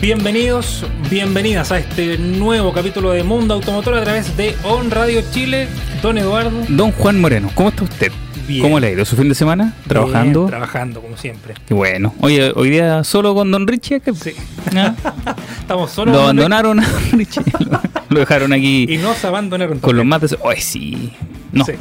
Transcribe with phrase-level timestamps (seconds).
[0.00, 5.68] Bienvenidos, bienvenidas a este nuevo capítulo de Mundo Automotor a través de On Radio Chile.
[6.02, 6.64] Don Eduardo.
[6.68, 8.10] Don Juan Moreno, ¿cómo está usted?
[8.48, 8.62] Bien.
[8.62, 9.74] ¿Cómo le ha ido su fin de semana?
[9.86, 10.40] ¿Trabajando?
[10.40, 11.54] Bien, trabajando, como siempre.
[11.66, 12.14] Qué bueno.
[12.20, 14.00] Oye, hoy día solo con Don Richie.
[14.14, 14.32] Sí.
[14.74, 14.94] Ah,
[15.60, 16.14] Estamos solos.
[16.14, 17.42] Lo abandonaron a Richie.
[18.08, 19.80] Lo, dejaron aquí Y nos abandonaron.
[19.80, 20.34] con los mates.
[20.44, 21.12] Ay, sí.
[21.52, 21.64] No.
[21.64, 21.72] Sí.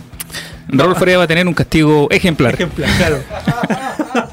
[0.67, 2.53] Raúl Faría va a tener un castigo ejemplar.
[2.53, 3.23] Ejemplar, claro.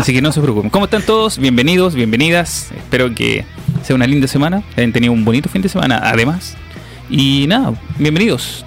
[0.00, 0.70] Así que no se preocupen.
[0.70, 1.36] ¿Cómo están todos?
[1.38, 2.70] Bienvenidos, bienvenidas.
[2.74, 3.44] Espero que
[3.82, 4.62] sea una linda semana.
[4.76, 6.56] Hayan tenido un bonito fin de semana, además.
[7.10, 8.64] Y nada, bienvenidos.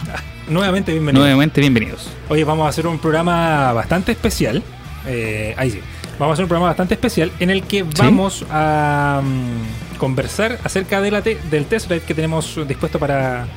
[0.48, 1.23] Nuevamente bienvenido.
[1.23, 2.09] Nuevamente bienvenidos.
[2.30, 4.62] Oye, vamos a hacer un programa bastante especial.
[5.08, 5.80] Eh, ahí sí.
[6.20, 11.02] Vamos a hacer un programa bastante especial en el que vamos a mm, conversar acerca
[11.02, 13.47] de la te- del test drive que tenemos dispuesto para,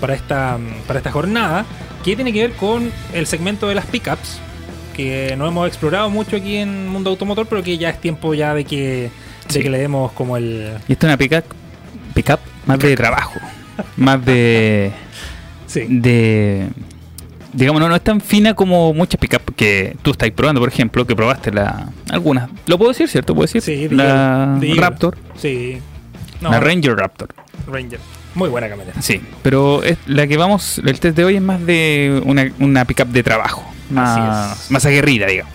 [0.00, 1.64] para, esta, mm, para esta jornada,
[2.04, 4.38] que tiene que ver con el segmento de las pickups,
[4.96, 8.54] que no hemos explorado mucho aquí en Mundo Automotor, pero que ya es tiempo ya
[8.54, 9.10] de que,
[9.52, 10.72] de que le demos como el...
[10.88, 11.44] Y esto es una pickup,
[12.14, 13.38] pickup más de trabajo.
[13.96, 14.92] Más de.
[15.66, 16.68] Sí, de
[17.56, 21.06] digamos, no, no es tan fina como muchas pickup que tú estás probando, por ejemplo,
[21.06, 22.50] que probaste la algunas.
[22.66, 23.34] Lo puedo decir, ¿cierto?
[23.34, 23.62] ¿Puedo decir?
[23.62, 24.60] Sí, la.
[24.76, 25.78] Raptor, sí.
[26.40, 27.30] No, la Ranger Raptor.
[27.66, 27.98] Ranger.
[28.34, 29.00] Muy buena camioneta.
[29.00, 32.84] Sí, pero es, la que vamos, el test de hoy es más de una, una
[32.84, 35.52] pickup de trabajo, más, más aguerrida, digamos.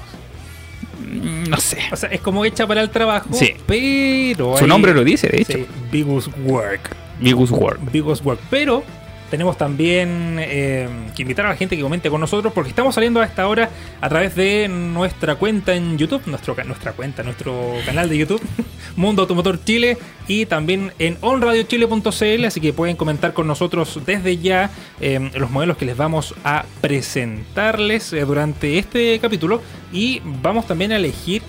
[1.00, 1.80] Mm, No sé.
[1.92, 3.54] O sea, es como hecha para el trabajo, Sí.
[3.68, 4.56] pero...
[4.58, 5.54] Su hay- nombre lo dice, de hecho.
[5.58, 6.96] Sí, Bigus Work.
[7.20, 7.92] Bigus World.
[7.92, 8.40] Bigus Work.
[8.50, 8.84] Pero
[9.32, 13.22] tenemos también eh, que invitar a la gente que comente con nosotros porque estamos saliendo
[13.22, 13.70] a esta hora
[14.02, 18.42] a través de nuestra cuenta en YouTube, nuestro, nuestra cuenta, nuestro canal de YouTube,
[18.98, 19.98] Mundo Automotor Chile
[20.28, 25.78] y también en onradiochile.cl, así que pueden comentar con nosotros desde ya eh, los modelos
[25.78, 29.62] que les vamos a presentarles eh, durante este capítulo
[29.94, 31.42] y vamos también a elegir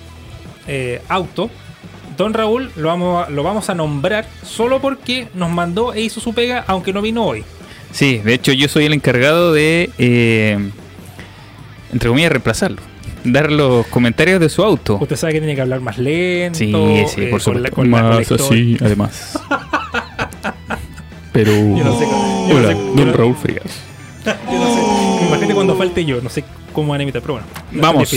[1.09, 1.49] auto.
[2.15, 6.33] Don Raúl lo vamos, lo vamos a nombrar solo porque nos mandó e hizo su
[6.33, 7.43] pega, aunque no vino hoy.
[7.93, 10.57] Sí, de hecho yo soy el encargado de, eh,
[11.93, 12.81] entre comillas, reemplazarlo.
[13.23, 14.97] Dar los comentarios de su auto.
[14.99, 16.57] Usted sabe que tiene que hablar más lento.
[16.59, 16.73] Sí,
[17.07, 17.71] sí, eh, por supuesto.
[17.73, 18.77] con la- con la historia.
[18.81, 19.39] además.
[21.31, 21.51] Pero...
[21.51, 23.63] Yo no sé cómo- yo no Hola, sé- don no- Raúl Frías.
[24.25, 25.25] Yo no sé.
[25.27, 26.43] Imagínate cuando falte yo, no sé
[26.73, 27.47] cómo van a imitar, pero bueno.
[27.71, 28.11] Vamos.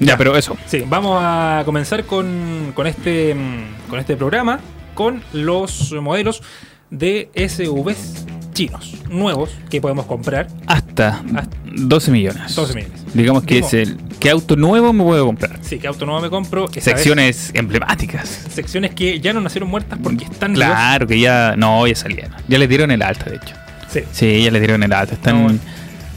[0.00, 0.56] Ya, pero eso.
[0.66, 4.60] Sí, vamos a comenzar con, con este, mm, con este programa
[4.94, 6.42] con los modelos
[6.90, 8.24] de SUVs
[8.58, 10.48] chinos nuevos que podemos comprar.
[10.66, 12.54] Hasta Hasta 12 millones.
[12.56, 13.14] 12 millones.
[13.14, 13.96] Digamos que es el...
[14.18, 15.60] ¿Qué auto nuevo me puedo comprar?
[15.62, 16.66] Sí, que auto nuevo me compro.
[16.66, 18.28] Vez- Secciones emblemáticas.
[18.52, 20.54] secciones que ya no nacieron muertas porque están.
[20.54, 21.54] Claro, que ya...
[21.56, 22.32] No, ya salieron.
[22.48, 23.54] Ya le dieron el alta, de hecho.
[23.88, 24.00] Sí.
[24.10, 25.14] Sí, ya le dieron el alta.
[25.14, 25.46] Están...
[25.46, 25.58] No.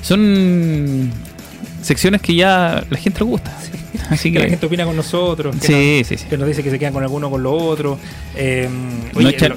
[0.01, 1.11] Son
[1.81, 3.55] secciones que ya la gente le gusta.
[4.09, 5.55] Así Que la gente opina con nosotros.
[5.57, 6.25] Que Sí, nos, sí, sí.
[6.29, 7.97] Que nos dice que se quedan con alguno o con lo otro.
[8.35, 8.67] Eh,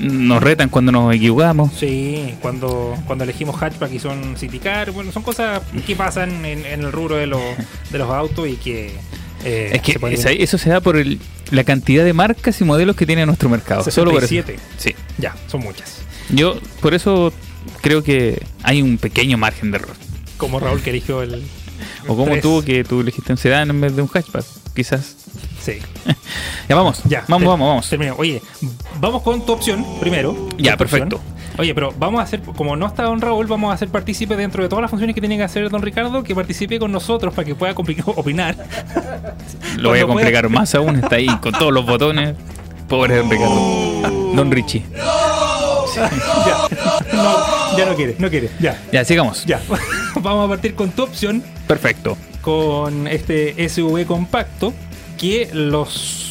[0.01, 1.73] Nos, lo- retan cuando nos equivocamos.
[1.79, 6.65] Sí, cuando, cuando elegimos hatchback y son city car, bueno, son cosas que pasan en,
[6.67, 7.41] en el rubro de los,
[7.91, 8.93] de los autos y que...
[9.45, 11.19] eh, Es que se pueden- esa- eso se da por el-
[11.51, 13.89] la cantidad de marcas y modelos que tiene nuestro mercado.
[13.91, 14.29] Solo por eso.
[14.29, 14.59] 67.
[14.79, 14.95] Sí.
[15.19, 15.99] Ya, son muchas.
[16.31, 17.33] Yo por eso
[17.81, 19.95] creo que hay un pequeño margen de error.
[20.37, 21.43] Como Raúl que eligió el...
[22.07, 22.43] O como tres.
[22.43, 24.45] tú que tú elegiste un sedán en vez de un hatchback,
[24.75, 25.17] quizás.
[25.61, 25.79] Sí,
[26.69, 27.25] Ya vamos, ya.
[27.29, 27.89] vamos, vamos, vamos.
[27.89, 28.21] terminamos.
[28.21, 28.43] Oye,
[29.01, 30.33] vamos con tu opción primero.
[30.59, 30.77] Ya, opción.
[30.79, 31.21] perfecto.
[31.57, 34.63] Oye, pero vamos a hacer, como no está Don Raúl, vamos a hacer partícipe dentro
[34.63, 37.45] de todas las funciones que tiene que hacer Don Ricardo, que participe con nosotros para
[37.47, 37.73] que pueda
[38.17, 38.57] opinar.
[39.77, 42.35] Lo voy a complicar pueda- más aún, está ahí con todos los botones.
[42.89, 44.35] Pobre Don Ricardo.
[44.35, 44.85] Don Richie.
[46.47, 46.69] ya.
[47.13, 48.51] No, ya no quiere, no quiere.
[48.61, 49.45] Ya, Ya, sigamos.
[49.47, 49.61] ya.
[50.17, 52.17] vamos a partir con tu opción, Perfecto.
[52.43, 54.73] con este SUV compacto,
[55.19, 56.25] que los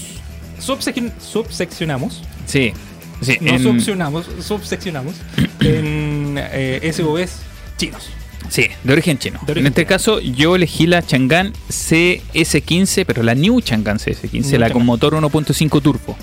[0.59, 2.21] subsec- subseccionamos.
[2.45, 2.73] Sí.
[3.21, 5.15] sí No en- subseccionamos, subseccionamos
[5.61, 7.37] en eh, SUVs
[7.77, 8.09] chinos.
[8.49, 9.39] Sí, de origen chino.
[9.45, 9.89] De origen en este chino.
[9.89, 15.13] caso, yo elegí la Chang'an CS15, pero la New Chang'an CS15, New la con motor
[15.15, 16.15] 1.5 turbo.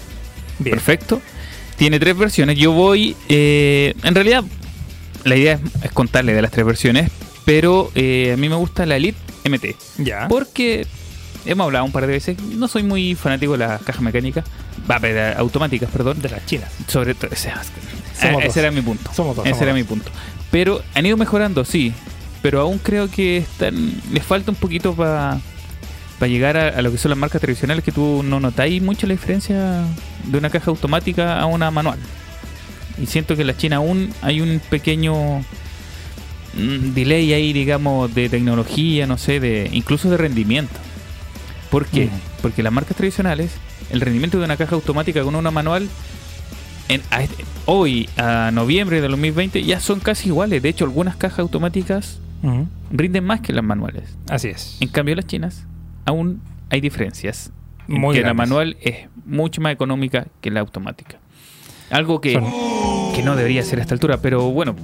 [0.59, 0.77] Bien.
[0.77, 1.21] Perfecto.
[1.81, 2.59] Tiene tres versiones.
[2.59, 3.17] Yo voy.
[3.31, 4.44] eh, en realidad,
[5.25, 7.11] la idea es, es contarle de las tres versiones.
[7.47, 9.17] Pero eh, a mí me gusta la Elite
[9.49, 9.65] MT.
[10.05, 10.29] Ya.
[10.29, 10.87] Porque
[11.47, 12.38] hemos hablado un par de veces.
[12.38, 14.44] No soy muy fanático de las cajas mecánicas.
[14.88, 16.21] Va, de automáticas, perdón.
[16.21, 16.71] De las chinas.
[16.87, 17.31] Sobre todo.
[17.32, 17.50] Ese,
[18.21, 19.11] Somos ese era mi punto.
[19.15, 19.79] Somos dos, Ese somos era dos.
[19.81, 20.11] mi punto.
[20.50, 21.94] Pero han ido mejorando, sí.
[22.43, 25.41] Pero aún creo que están, les falta un poquito para
[26.28, 29.12] llegar a, a lo que son las marcas tradicionales que tú no notáis mucho la
[29.14, 29.84] diferencia
[30.25, 31.99] de una caja automática a una manual.
[33.00, 35.40] Y siento que en la China aún hay un pequeño
[36.55, 40.75] mm, delay ahí, digamos, de tecnología, no sé, de incluso de rendimiento.
[41.70, 42.06] ¿Por qué?
[42.06, 42.11] Mm.
[42.43, 43.52] Porque las marcas tradicionales,
[43.90, 45.88] el rendimiento de una caja automática con una manual
[46.88, 50.61] en- a este- hoy, a noviembre de 2020, ya son casi iguales.
[50.62, 52.19] De hecho, algunas cajas automáticas
[52.90, 54.05] rinden más que las manuales.
[54.28, 54.78] Así es.
[54.81, 55.64] En cambio, las chinas
[56.05, 57.52] aún hay diferencias.
[57.88, 61.19] En Muy que la manual es mucho más económica que la automática.
[61.91, 62.32] Algo que,
[63.14, 64.76] que no debería ser a esta altura, pero bueno,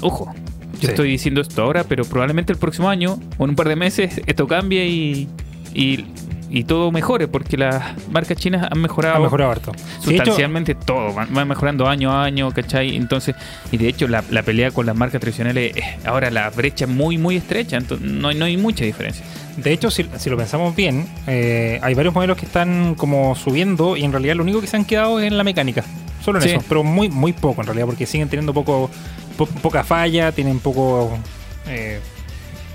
[0.00, 0.32] ojo.
[0.74, 0.86] Yo Sí.
[0.88, 4.20] estoy diciendo esto ahora, pero probablemente el próximo año o en un par de meses
[4.26, 5.28] esto cambie y,
[5.74, 6.04] y,
[6.50, 9.72] y todo mejore, porque las marcas chinas han mejorado Ha mejorado harto.
[9.72, 12.96] Hecho, sustancialmente todo, van, van mejorando año a año, ¿cachai?
[12.96, 13.34] Entonces,
[13.70, 16.90] y de hecho la, la pelea con las marcas tradicionales, eh, ahora la brecha es
[16.90, 19.24] muy, muy estrecha, entonces no, hay- no hay mucha diferencia.
[19.56, 23.96] De hecho, si, si lo pensamos bien, eh, hay varios modelos que están como subiendo
[23.96, 25.84] y en realidad lo único que se han quedado es en la mecánica.
[26.24, 26.50] Solo en Sí.
[26.50, 28.88] eso, pero muy muy poco en realidad, porque siguen teniendo poco
[29.36, 31.18] po- poca falla, tienen poco...
[31.66, 31.98] Eh,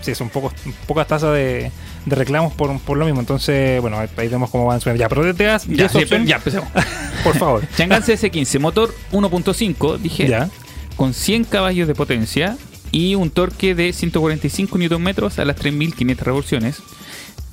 [0.02, 0.54] sí, son pocos,
[0.86, 1.72] pocas tasas de,
[2.06, 3.20] de reclamos por, por lo mismo.
[3.20, 5.02] Entonces, bueno, ahí, ahí vemos cómo van subiendo.
[5.02, 6.68] Ya, pero te das Ya, 10 sí, opciones, ya empecemos.
[7.24, 7.64] por favor.
[7.78, 10.50] Chang'an CS15, motor 1.5, dije, ya.
[10.96, 12.58] con 100 caballos de potencia
[12.92, 15.08] y un torque de 145 Nm
[15.38, 16.78] a las 3500 revoluciones.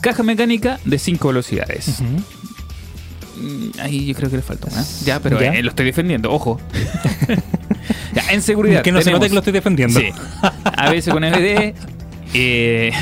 [0.01, 2.01] Caja mecánica de 5 velocidades.
[3.37, 4.85] Mm, Ahí yo creo que le falta una.
[5.05, 5.55] Ya, pero Ya.
[5.55, 6.61] eh, lo estoy defendiendo, ojo.
[8.13, 8.83] Ya, en seguridad.
[8.83, 9.99] Que no se note que lo estoy defendiendo.
[10.01, 10.11] Sí.
[10.77, 11.75] ABS con MD.
[12.35, 12.93] eh,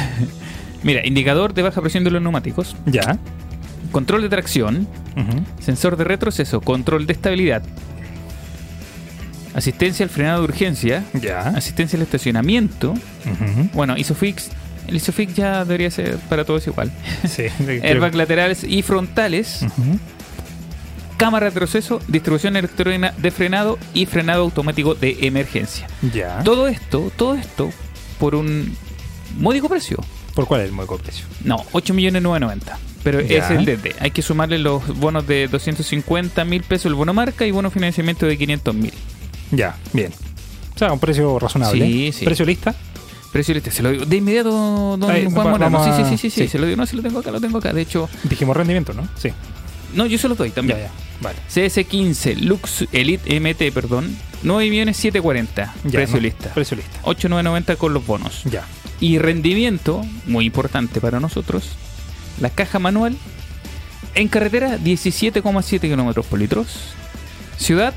[0.83, 2.77] mira, indicador de baja presión de los neumáticos.
[2.87, 3.19] Ya.
[3.93, 4.87] Control de tracción.
[5.61, 6.61] Sensor de retroceso.
[6.61, 7.63] Control de estabilidad.
[9.55, 11.05] Asistencia al frenado de urgencia.
[11.15, 11.41] Ya.
[11.49, 12.95] Asistencia al estacionamiento.
[13.73, 14.51] Bueno, ISOFIX.
[14.87, 16.93] El ISOFIX ya debería ser para todos igual.
[17.29, 17.45] Sí.
[17.83, 19.67] Airbag laterales y frontales.
[21.17, 22.01] Cámara de retroceso.
[22.09, 23.79] Distribución electrónica de frenado.
[23.95, 25.89] Y frenado automático de emergencia.
[26.13, 26.43] Ya.
[26.45, 27.71] Todo esto, todo esto
[28.21, 28.77] por un
[29.39, 29.99] módico precio.
[30.39, 31.27] ¿Por cuál es el módico precio?
[31.43, 32.61] No, 8.990.
[33.03, 33.39] Pero Ya.
[33.39, 33.97] es el DD.
[33.99, 38.25] Hay que sumarle los bonos de 250 mil pesos el bono marca y bono financiamiento
[38.25, 38.93] de 500 mil.
[39.51, 40.13] Ya, bien.
[40.77, 41.85] O sea, un precio razonable.
[41.85, 42.25] Sí, sí.
[42.25, 42.73] ¿Precio lista?
[43.33, 44.05] Precio lista, se lo digo.
[44.05, 46.49] De inmediato, don Ahí, Juan Sí, sí, sí, sí, sí, sí.
[46.49, 47.73] Se lo digo, no, se lo tengo acá, lo tengo acá.
[47.73, 49.09] De hecho, Dijimos rendimiento, ¿no?
[49.17, 49.31] Sí.
[49.95, 50.79] no, yo se lo doy también.
[50.79, 50.93] Ya, ya.
[51.21, 51.39] Vale.
[51.53, 54.17] CS15 Lux Elite MT, perdón.
[54.45, 55.73] 9.740.
[55.85, 56.55] Ya, precio no, lista.
[56.55, 57.01] Precio lista.
[57.03, 58.43] 8.990 con los bonos.
[58.45, 58.65] Ya.
[59.01, 61.71] Y rendimiento, muy importante para nosotros,
[62.41, 63.17] la caja manual
[64.15, 66.65] en carretera 17,7 kilómetros por litro,
[67.57, 67.95] ciudad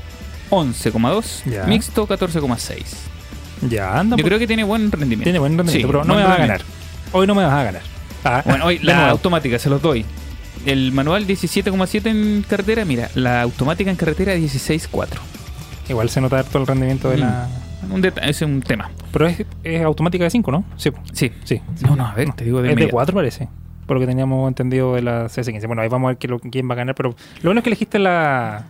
[0.50, 1.64] 11,2, Ya.
[1.64, 2.82] mixto 14,6.
[3.68, 4.16] Ya, anda.
[4.16, 5.24] Yo creo que tiene buen rendimiento.
[5.24, 6.62] Tiene buen rendimiento, Sí, pero no me vas a ganar.
[7.12, 7.82] Hoy no me vas a ganar.
[8.24, 10.04] Ah, Bueno, hoy la automática se los doy.
[10.66, 15.08] El manual 17,7 en carretera, mira, la automática en carretera 16,4.
[15.88, 17.48] Igual se nota harto el rendimiento de la.
[17.90, 18.90] Un deta- ese es un tema.
[19.12, 20.64] Pero es, es automática de 5, ¿no?
[20.76, 20.90] Sí.
[21.12, 21.32] Sí.
[21.44, 21.60] Sí.
[21.82, 22.92] No, no, a ver, te digo de Es de inmediato.
[22.92, 23.48] 4 parece.
[23.86, 25.66] Por lo que teníamos entendido de la CS15.
[25.66, 26.94] Bueno, ahí vamos a ver qué lo- quién va a ganar.
[26.94, 27.16] Pero lo
[27.48, 28.66] bueno es que elegiste la.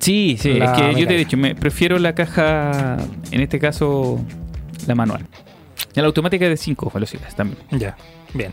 [0.00, 2.96] Sí, sí, La es que yo te he dicho, me prefiero la caja,
[3.30, 4.18] en este caso,
[4.88, 5.24] la manual.
[5.94, 7.58] Y la automática es de 5 velocidades también.
[7.70, 7.96] Ya.
[8.32, 8.52] Bien.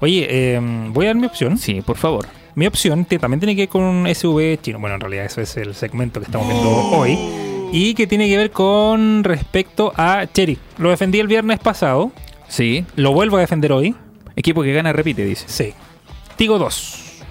[0.00, 1.56] Oye, eh, voy a dar mi opción.
[1.56, 2.26] Sí, por favor.
[2.56, 4.78] Mi opción te- también tiene que ver con un SUV chino.
[4.80, 7.16] Bueno, en realidad eso es el segmento que estamos viendo hoy.
[7.72, 10.58] Y que tiene que ver con respecto a Cherry.
[10.76, 12.12] Lo defendí el viernes pasado.
[12.46, 12.84] Sí.
[12.96, 13.94] Lo vuelvo a defender hoy.
[14.36, 15.46] Equipo que gana repite, dice.
[15.48, 15.72] Sí.
[16.36, 17.22] Tigo 2.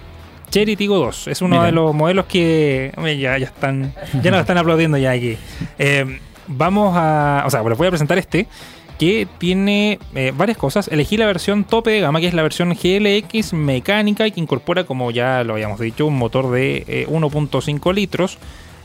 [0.50, 1.28] Cherry Tigo 2.
[1.28, 1.66] Es uno Mira.
[1.66, 3.94] de los modelos que hombre, ya, ya están.
[4.20, 5.36] Ya nos están aplaudiendo ya aquí.
[5.78, 6.18] Eh,
[6.48, 7.44] vamos a.
[7.46, 8.48] O sea, les voy a presentar este.
[8.98, 10.88] Que tiene eh, varias cosas.
[10.88, 14.84] Elegí la versión tope de gama, que es la versión GLX mecánica y que incorpora,
[14.84, 18.38] como ya lo habíamos dicho, un motor de eh, 1.5 litros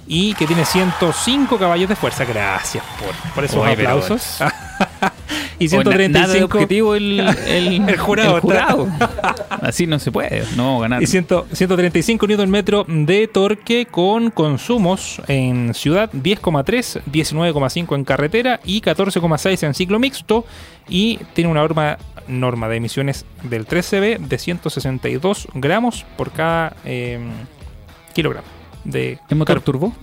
[0.08, 2.26] y que tiene 105 caballos de fuerza.
[2.26, 4.40] Gracias por, por esos aplausos.
[5.60, 8.88] Y O na- nada de 135 objetivo el, el, El jurado
[9.62, 11.02] Así no se puede, no ganar.
[11.02, 18.82] Y 100 135 Nm de torque con consumos en ciudad 10,3, 19,5 en carretera y
[18.82, 20.46] 14,6 en ciclo mixto.
[20.88, 21.98] Y tiene una norma,
[22.28, 27.20] norma de emisiones del 3CB de 162 gramos por cada eh,
[28.14, 28.57] kilogramo.
[28.88, 29.94] De ¿Es motor turbo?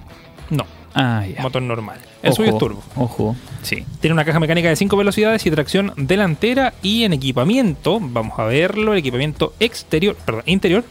[0.50, 1.42] No, Ah, ya.
[1.42, 1.98] motor normal.
[2.22, 2.82] El suyo es turbo.
[2.96, 3.84] Ojo, sí.
[4.00, 8.44] Tiene una caja mecánica de 5 velocidades y tracción delantera y en equipamiento, vamos a
[8.44, 10.84] verlo, el equipamiento exterior, perdón, interior,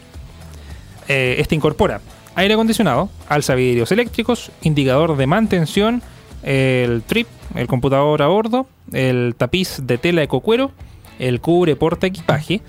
[1.08, 2.00] eh, este incorpora
[2.36, 6.02] aire acondicionado, alza vidrios eléctricos, indicador de mantención,
[6.42, 10.72] el trip, el computador a bordo, el tapiz de tela ecocuero,
[11.20, 12.60] el cubre porta equipaje,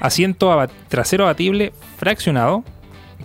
[0.00, 0.54] asiento
[0.88, 2.62] trasero abatible fraccionado,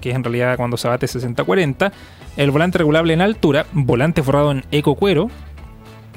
[0.01, 1.91] que es en realidad cuando se abate 60-40,
[2.37, 5.29] el volante regulable en altura, volante forrado en ecocuero,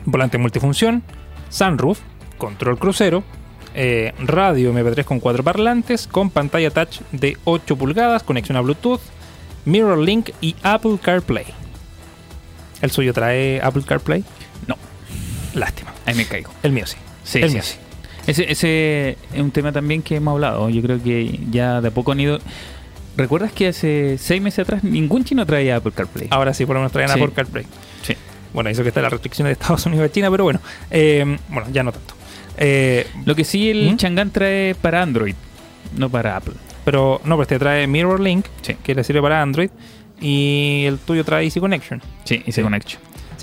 [0.04, 1.02] volante multifunción,
[1.50, 2.00] sunroof,
[2.38, 3.22] control crucero,
[3.74, 9.00] eh, radio MP3 con cuatro parlantes, con pantalla touch de 8 pulgadas, conexión a Bluetooth,
[9.64, 11.46] Mirror Link y Apple CarPlay.
[12.82, 14.24] ¿El suyo trae Apple CarPlay?
[14.66, 14.76] No,
[15.54, 15.92] Lástima.
[16.06, 16.50] ahí me caigo.
[16.62, 16.96] El mío sí.
[17.24, 17.76] Sí, el sí, mío sí.
[18.26, 20.68] Ese, ese es un tema también que hemos hablado.
[20.70, 22.38] Yo creo que ya de a poco han ido.
[23.16, 26.28] ¿Recuerdas que hace seis meses atrás ningún chino traía Apple CarPlay?
[26.30, 27.20] Ahora sí, por lo menos Sí.
[27.20, 27.64] Apple CarPlay.
[28.02, 28.14] Sí.
[28.52, 30.60] Bueno, eso que está la restricción de Estados Unidos y China, pero bueno.
[30.90, 32.14] Eh, bueno, ya no tanto.
[32.56, 33.96] Eh, Lo que sí, el ¿Mm?
[33.96, 35.34] Chang'an trae para Android,
[35.96, 36.54] no para Apple.
[36.84, 38.74] pero no, pues te trae Mirror Link, Sí.
[38.82, 39.70] que le sirve para Android,
[40.20, 42.00] y el tuyo trae Easy Connection.
[42.24, 42.62] Sí, y se Sí.
[42.62, 42.92] conecta.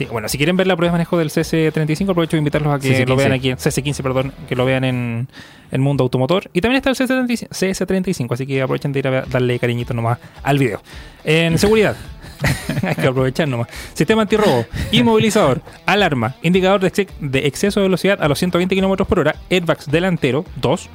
[0.01, 2.79] Sí, bueno, si quieren ver la prueba de manejo del CS35, aprovecho de invitarlos a
[2.79, 3.07] que CC15.
[3.07, 5.27] lo vean aquí, CC15, perdón, que lo vean en
[5.71, 6.49] el mundo automotor.
[6.53, 10.17] Y también está el CS35, CS35 así que aprovechen de ir a darle cariñito nomás
[10.41, 10.81] al video.
[11.23, 11.95] En seguridad,
[12.83, 13.67] hay que aprovechar nomás.
[13.93, 19.05] Sistema antirrobo, inmovilizador, alarma, indicador de, exce- de exceso de velocidad a los 120 km
[19.05, 20.89] por hora, airbags delantero, 2,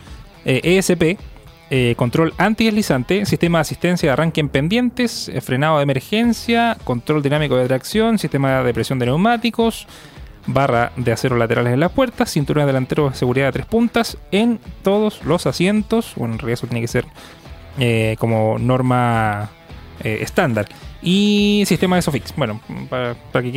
[0.46, 1.18] eh, ESP,
[1.70, 7.22] eh, control antideslizante, sistema de asistencia de arranque en pendientes, eh, frenado de emergencia, control
[7.22, 9.86] dinámico de tracción, sistema de presión de neumáticos,
[10.46, 14.60] barra de acero laterales en las puertas, cinturón delantero de seguridad de tres puntas en
[14.82, 16.12] todos los asientos.
[16.16, 17.06] Bueno, en realidad eso tiene que ser
[17.78, 19.50] eh, como norma
[20.02, 20.66] eh, estándar.
[21.02, 22.34] Y sistema de ISOFIX.
[22.36, 23.48] Bueno, para, para que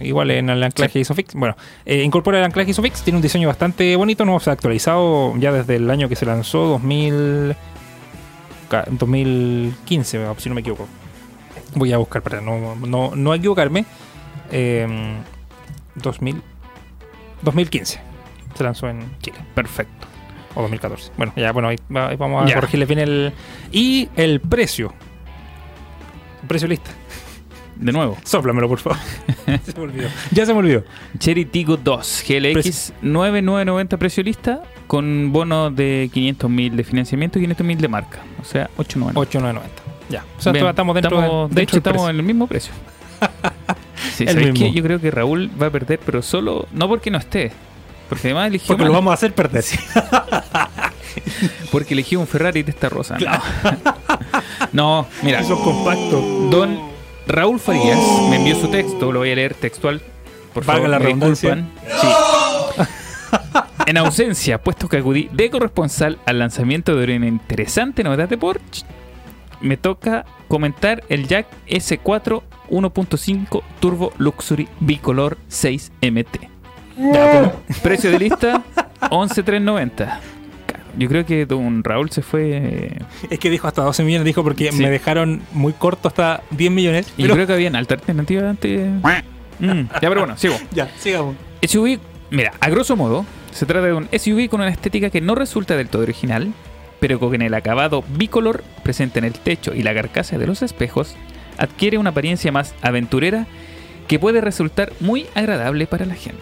[0.00, 1.34] igual en el anclaje ISOFIX.
[1.34, 3.02] Bueno, eh, incorpora el anclaje ISOFIX.
[3.02, 4.24] Tiene un diseño bastante bonito.
[4.24, 7.54] No se ha actualizado ya desde el año que se lanzó, 2000,
[8.68, 10.88] ca- 2015, si no me equivoco.
[11.74, 13.84] Voy a buscar para no, no, no equivocarme.
[14.50, 14.86] Eh,
[15.94, 16.42] 2000,
[17.42, 18.00] 2015
[18.56, 19.38] se lanzó en Chile.
[19.54, 20.06] Perfecto.
[20.54, 21.12] O 2014.
[21.16, 22.54] Bueno, ya, bueno, ahí vamos a Ya.
[22.56, 23.32] corregirle bien el.
[23.70, 24.92] Y el precio.
[26.48, 26.90] Precio lista.
[27.76, 28.98] De nuevo, Sóplamelo, por favor.
[29.64, 30.08] se me olvidó.
[30.30, 30.84] Ya se me olvidó.
[31.18, 32.94] Cherry Tigo 2 GLX Precio.
[33.02, 38.18] 9990 precio lista con bono de 500.000 de financiamiento y 500.000 de marca.
[38.40, 39.18] O sea, 890.
[39.20, 39.82] 8,990.
[40.10, 40.24] Ya.
[40.38, 42.10] O sea, Bien, estamos dentro estamos- de, de hecho, estamos precio.
[42.10, 42.72] en el mismo precio.
[44.16, 44.66] Sí, El ¿sabes mismo.
[44.66, 44.72] qué?
[44.72, 47.50] Yo creo que Raúl va a perder, pero solo, no porque no esté,
[48.08, 49.64] porque además eligió Porque mal, lo vamos a hacer perder.
[51.72, 53.16] porque eligió un Ferrari de esta rosa.
[53.18, 53.30] No.
[54.72, 56.20] no, mira, Eso es compacto.
[56.50, 56.78] don
[57.26, 57.98] Raúl Farías
[58.30, 60.00] me envió su texto, lo voy a leer textual.
[60.52, 61.54] Por favor, la me redundancia.
[61.54, 61.82] disculpan.
[62.00, 62.82] Sí.
[63.86, 68.86] En ausencia, puesto que acudí de corresponsal al lanzamiento de una interesante novedad de Porsche,
[69.60, 76.48] me toca comentar el Jack S4 1.5 Turbo Luxury Bicolor 6MT.
[76.96, 77.52] Ya,
[77.82, 78.62] Precio de lista
[79.00, 80.18] 11.390.
[80.98, 82.92] Yo creo que don Raúl se fue.
[83.30, 84.78] Es que dijo hasta 12 millones, dijo porque Sí.
[84.82, 87.06] me dejaron muy corto hasta 10 millones.
[87.16, 88.80] Y Pero- yo creo que había una alta alternativa antes.
[89.58, 90.56] Mm, ya, pero bueno, sigo.
[90.72, 91.36] Ya, sigamos.
[91.62, 95.36] SUV, mira, a grosso modo, se trata de un SUV con una estética que no
[95.36, 96.52] resulta del todo original,
[96.98, 101.14] pero con el acabado bicolor presente en el techo y la carcasa de los espejos,
[101.58, 103.46] adquiere una apariencia más aventurera
[104.08, 106.40] que puede resultar muy agradable para la gente.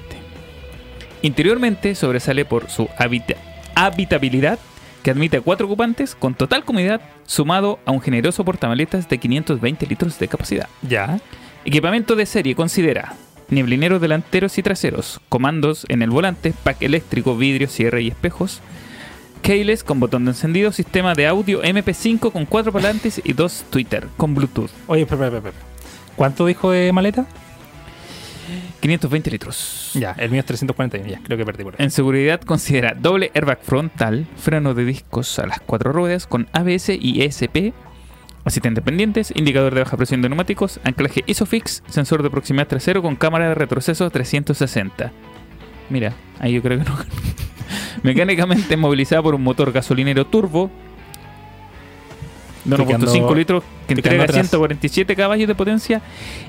[1.22, 3.34] Interiormente sobresale por su habita-
[3.74, 4.58] habitabilidad,
[5.02, 9.86] que admite a cuatro ocupantes con total comodidad, sumado a un generoso portamaletas de 520
[9.86, 10.68] litros de capacidad.
[10.82, 11.20] Ya.
[11.64, 13.14] Equipamiento de serie considera
[13.48, 18.60] nieblineros delanteros y traseros, comandos en el volante, pack eléctrico, vidrio, cierre y espejos,
[19.42, 24.06] keyless con botón de encendido, sistema de audio MP5 con cuatro parlantes y dos Twitter
[24.16, 24.70] con Bluetooth.
[24.86, 25.66] Oye, espera, espera, espera.
[26.16, 27.26] ¿Cuánto dijo de maleta?
[28.80, 29.90] 520 litros.
[29.94, 31.08] Ya, el mío es 341.
[31.08, 31.84] Ya, creo que perdí por ahí.
[31.84, 36.90] En seguridad considera doble airbag frontal, freno de discos a las cuatro ruedas con ABS
[36.90, 37.72] y ESP,
[38.44, 43.16] asistentes pendientes, indicador de baja presión de neumáticos, anclaje ISOFIX, sensor de proximidad trasero con
[43.16, 45.12] cámara de retroceso 360.
[45.90, 46.96] Mira, ahí yo creo que no.
[48.02, 50.70] Mecánicamente movilizada por un motor gasolinero turbo
[52.64, 54.48] de Estoy 1.5 quedando- litros que entrega quedando atrás.
[54.50, 56.02] 147 caballos de potencia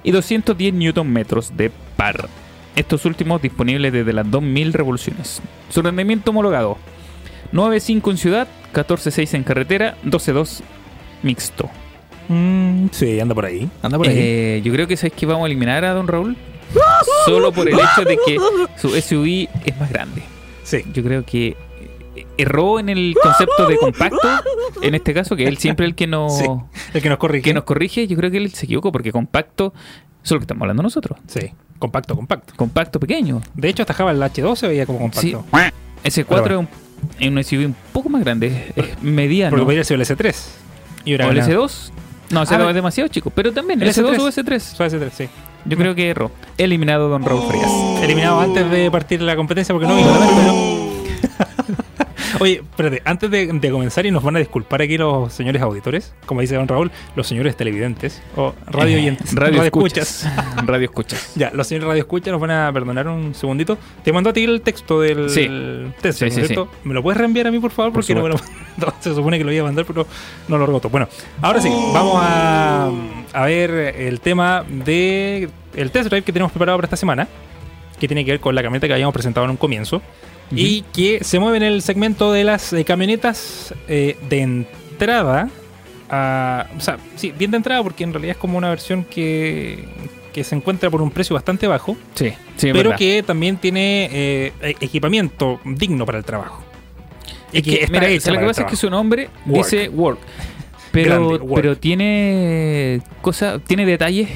[0.03, 2.27] y 210 newton metros de par.
[2.75, 5.41] Estos últimos disponibles desde las 2000 revoluciones.
[5.69, 6.77] Su rendimiento homologado:
[7.53, 10.61] 9.5 en ciudad, 14.6 en carretera, 12.2
[11.23, 11.69] mixto.
[12.29, 13.69] Mm, sí, anda por ahí.
[13.81, 14.15] Anda por ahí.
[14.17, 16.37] Eh, yo creo que sabes que vamos a eliminar a Don Raúl
[17.25, 18.37] solo por el hecho de que
[18.77, 20.21] su SUV es más grande.
[20.63, 20.83] sí.
[20.93, 21.57] Yo creo que
[22.37, 24.27] erró en el concepto de compacto,
[24.81, 26.45] en este caso, que él siempre el que nos, Sí.
[26.93, 27.43] El que nos corrige.
[27.43, 28.07] que nos corrige.
[28.07, 31.19] Yo creo que él se equivocó porque compacto, eso es lo que estamos hablando nosotros.
[31.27, 31.51] Sí.
[31.79, 32.53] Compacto, compacto.
[32.55, 33.41] Compacto pequeño.
[33.55, 35.21] De hecho, hasta Java el H2 se veía como compacto.
[35.21, 35.59] Sí.
[36.03, 36.67] Ese 4 Pero
[37.19, 39.51] es, un, SUV un poco más grande, es, es mediano.
[39.51, 40.35] Porque podría ser el S3.
[41.05, 41.67] Y o el ganado.
[41.67, 41.91] S2.
[42.31, 43.29] No, ese Ah, es demasiado chico.
[43.29, 44.19] Pero también el el S2 S3.
[44.19, 44.75] o S3.
[44.77, 45.29] Fue S3, sí.
[45.65, 46.31] Yo creo que erró.
[46.57, 47.69] Eliminado Don Raúl Frías.
[48.03, 51.77] Eliminado antes de partir la competencia porque no vino, pero...
[52.39, 56.13] Oye, espérate, antes de, de comenzar y nos van a disculpar aquí los señores auditores,
[56.25, 60.23] como dice don Raúl, los señores televidentes o radio Eh, oyentes, radio, escuchas.
[60.25, 60.65] escuchas.
[60.65, 61.31] radio escuchas.
[61.35, 63.77] Ya, los señores radio escuchas nos van a perdonar un segundito.
[64.03, 65.47] Te mando a ti el texto del Sí.
[66.01, 66.69] test, Sí, ¿no es sí, cierto?
[66.83, 67.91] ¿Me lo puedes reenviar a mí, por favor?
[67.91, 68.35] Por Porque no me lo
[68.77, 70.07] no, se supone que lo iba a mandar, pero
[70.47, 70.89] no lo regoto.
[70.89, 71.07] Bueno,
[71.41, 72.89] ahora sí, vamos a,
[73.33, 77.27] a ver el tema de el test drive que tenemos preparado para esta semana,
[77.99, 80.01] que tiene que ver con la camioneta que habíamos presentado en un comienzo
[80.51, 85.49] y que se mueve en el segmento de las eh, camionetas eh, de entrada.
[86.09, 89.85] a- o sea, sí, bien de entrada porque en realidad es como una versión que,
[90.33, 92.97] que se encuentra por un precio bastante bajo, Sí, sí, pero verdad.
[92.97, 96.63] que también tiene eh, e- equipamiento digno para el trabajo.
[97.53, 99.65] Es que, mira, lo que pasa es que su nombre Work.
[99.65, 100.19] dice work.
[100.91, 101.55] Pero, Grande, work.
[101.55, 104.27] pero tiene cosas, tiene detalles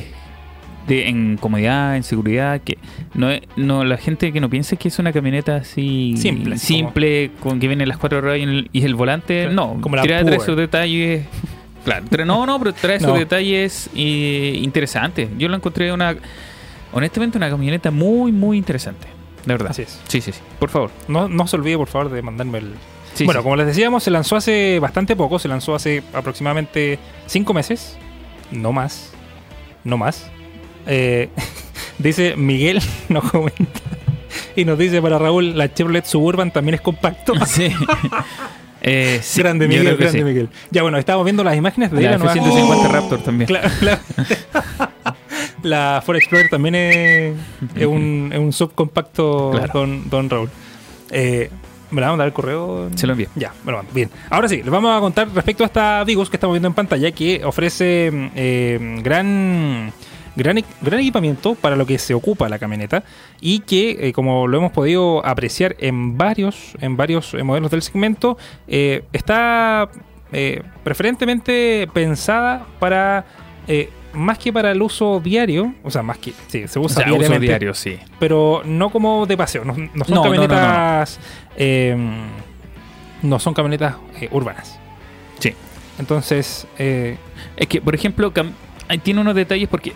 [0.88, 2.78] de, en comodidad, en seguridad, que
[3.14, 7.32] no, es- no la gente que no piense que es una camioneta así Simple, simple
[7.42, 10.04] con que vienen las cuatro ruedas y el, y el volante, Claro, no, como la
[10.04, 11.26] trae, trae sus detalles.
[11.84, 13.10] Claro, trae- no, no, pero trae No.
[13.10, 15.30] sus detalles eh, interesantes.
[15.38, 16.16] Yo lo encontré una,
[16.94, 19.08] honestamente, una camioneta muy, muy interesante.
[19.46, 19.72] De verdad.
[19.72, 20.00] Así es.
[20.08, 20.40] Sí, sí, sí.
[20.60, 20.90] Por favor.
[21.08, 22.72] No, no se olvide, por favor, de mandarme el.
[23.14, 23.44] Sí, bueno, sí.
[23.44, 27.98] como les decíamos, se lanzó hace bastante poco, se lanzó hace aproximadamente cinco meses.
[28.52, 29.14] No más.
[29.84, 30.30] No más.
[30.86, 31.30] Eh,
[31.98, 33.82] dice Miguel, nos comenta.
[34.56, 37.34] Y nos dice para Raúl, la Chevrolet Suburban también es compacto.
[37.46, 37.72] Sí.
[38.88, 40.24] Eh, sí, grande Miguel, grande sí.
[40.24, 40.50] Miguel.
[40.70, 43.48] Ya bueno, estábamos viendo las imágenes de La la, nueva F-150 Raptor también.
[43.48, 44.00] Claro, la,
[45.64, 47.34] la Ford Explorer también es,
[47.76, 49.72] es un, es un subcompacto Claro.
[49.74, 50.50] don, don Raúl.
[51.10, 51.50] Eh,
[51.92, 52.90] ¿Me la vamos a dar el correo?
[52.96, 53.30] Se lo envío.
[53.36, 53.84] Ya, mando.
[53.94, 54.10] Bien.
[54.30, 57.12] Ahora sí, les vamos a contar respecto a esta Vigos que estamos viendo en pantalla
[57.12, 59.94] que ofrece eh, gran,
[60.36, 63.04] gran, gran equipamiento para lo que se ocupa la camioneta
[63.42, 67.82] y que, eh, como lo hemos podido apreciar en varios, en varios eh, modelos del
[67.82, 69.90] segmento, eh, está
[70.32, 73.26] eh, preferentemente pensada para...
[74.14, 77.10] más que para el uso diario, o sea, más que sí, se O usa uso
[77.10, 77.98] diariamente, diario, sí.
[78.18, 81.20] pero no como de paseo, no, no son No, no, camionetas
[81.58, 81.98] eh,
[83.22, 84.80] no son camionetas eh, urbanas.
[85.40, 85.54] Sí.
[86.00, 87.18] Entonces, eh,
[87.58, 88.32] Es que, por ejemplo,
[89.04, 89.94] tiene unos detalles porque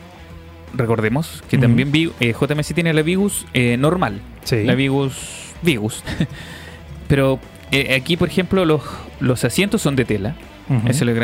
[0.74, 1.62] recordemos que Ujú.
[1.66, 4.64] también Vi- eh, JMC tiene la Vigus eh, normal, sí.
[4.64, 6.04] la Vigus Vigus.
[7.08, 7.40] Pero
[7.72, 8.82] eh, aquí, por ejemplo, los,
[9.20, 10.36] los asientos son de tela.
[10.88, 11.16] Eso le,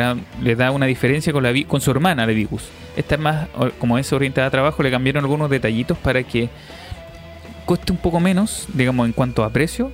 [0.56, 2.68] da una diferencia con, la, con su hermana, la Vigus.
[2.96, 3.46] Esta es más,
[3.78, 6.48] como es orientada a trabajo, le cambiaron algunos detallitos para que
[7.64, 9.92] cueste un poco menos, digamos, en cuanto a precio,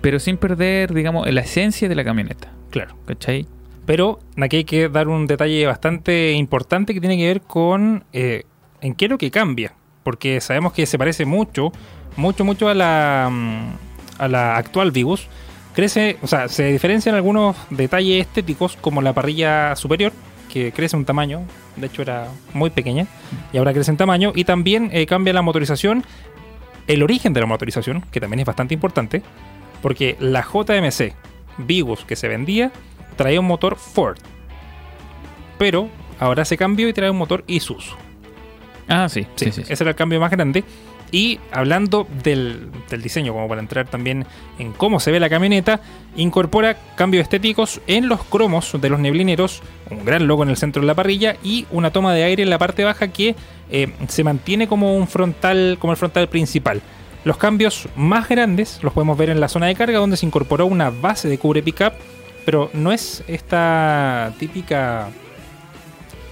[0.00, 2.50] pero sin perder, digamos, la esencia de la camioneta.
[2.70, 2.96] Claro.
[3.06, 3.46] ¿Cachai?
[3.86, 8.42] Pero aquí hay que dar un detalle bastante importante que tiene que ver con eh,
[8.80, 9.74] en qué es lo que cambia.
[10.02, 11.72] Porque sabemos que se parece mucho,
[12.16, 15.28] mucho, mucho a la, mm, actual Vigus.
[15.74, 20.12] Crece, o sea, se diferencian algunos detalles estéticos como la parrilla superior,
[20.52, 21.42] que crece un tamaño,
[21.76, 23.06] de hecho era muy pequeña,
[23.52, 26.04] y ahora crece en tamaño, y también eh, cambia la motorización,
[26.88, 29.22] el origen de la motorización, que también es bastante importante,
[29.80, 31.14] porque la JMC
[31.58, 32.72] Vigus que se vendía
[33.16, 34.18] traía un motor Ford,
[35.56, 35.88] pero
[36.18, 37.94] ahora se cambió y trae un motor Isuzu.
[38.90, 39.64] Ah, sí, Sí, sí, sí.
[39.64, 39.72] sí.
[39.72, 40.64] Ese era el cambio más grande.
[41.12, 44.26] Y hablando del, del diseño, como para entrar también
[44.58, 45.80] en cómo se ve la camioneta,
[46.14, 50.82] incorpora cambios estéticos en los cromos de los neblineros, un gran logo en el centro
[50.82, 53.34] de la parrilla y una toma de aire en la parte baja que
[53.70, 56.80] eh, se mantiene como un frontal, como el frontal principal.
[57.24, 60.66] Los cambios más grandes los podemos ver en la zona de carga, donde se incorporó
[60.66, 61.92] una base de cubre pickup,
[62.44, 65.08] pero no es esta típica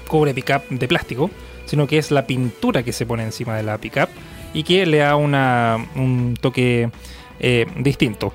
[0.07, 1.31] cubre pickup de plástico,
[1.69, 4.09] sino que es la pintura que se pone encima de la pickup.
[4.55, 6.89] y que le da una, un toque
[7.39, 8.33] eh, distinto.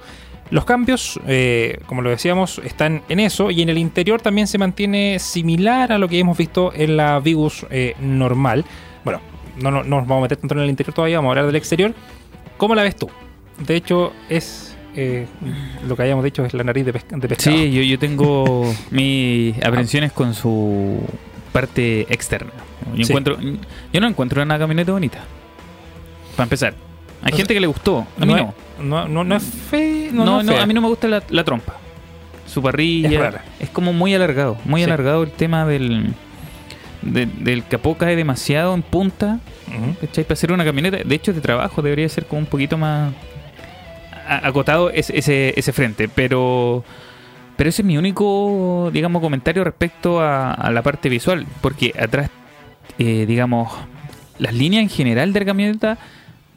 [0.51, 4.59] Los cambios, eh, como lo decíamos, están en eso y en el interior también se
[4.59, 8.63] mantiene similar a lo que hemos visto en la Vigus eh, normal.
[9.03, 9.21] Bueno,
[9.59, 11.47] no, no, no nos vamos a meter tanto en el interior todavía, vamos a hablar
[11.47, 11.93] del exterior.
[12.57, 13.09] ¿Cómo la ves tú?
[13.65, 15.25] De hecho, es eh,
[15.87, 17.57] lo que habíamos dicho, es la nariz de, pes- de pescado.
[17.57, 20.99] Sí, yo, yo tengo mis aprensiones con su
[21.51, 22.51] parte externa.
[22.95, 23.11] Yo, Sí.
[23.11, 23.37] encuentro,
[23.91, 25.19] yo no encuentro una camioneta bonita.
[26.35, 26.73] Para empezar.
[27.21, 29.07] Hay O gente que le gustó, a mí no, no.
[29.07, 31.75] No, no, es fe, no, es no, a mí no me gusta la, la trompa.
[32.47, 33.41] Su parrilla.
[33.59, 34.57] Es como muy alargado.
[34.65, 34.85] Muy Sí.
[34.85, 36.13] alargado el tema del,
[37.01, 39.39] de- del capó cae demasiado en punta.
[40.01, 40.23] ¿cachai?
[40.25, 40.97] Para hacer una camioneta.
[41.03, 43.13] De hecho, de trabajo debería ser como un poquito más
[44.27, 46.07] acotado ese, ese, ese frente.
[46.09, 46.83] Pero.
[47.55, 51.45] Pero ese es mi único, digamos, comentario respecto a, a la parte visual.
[51.61, 52.29] Porque atrás,
[52.99, 53.71] eh, digamos,
[54.39, 55.97] las líneas en general de la camioneta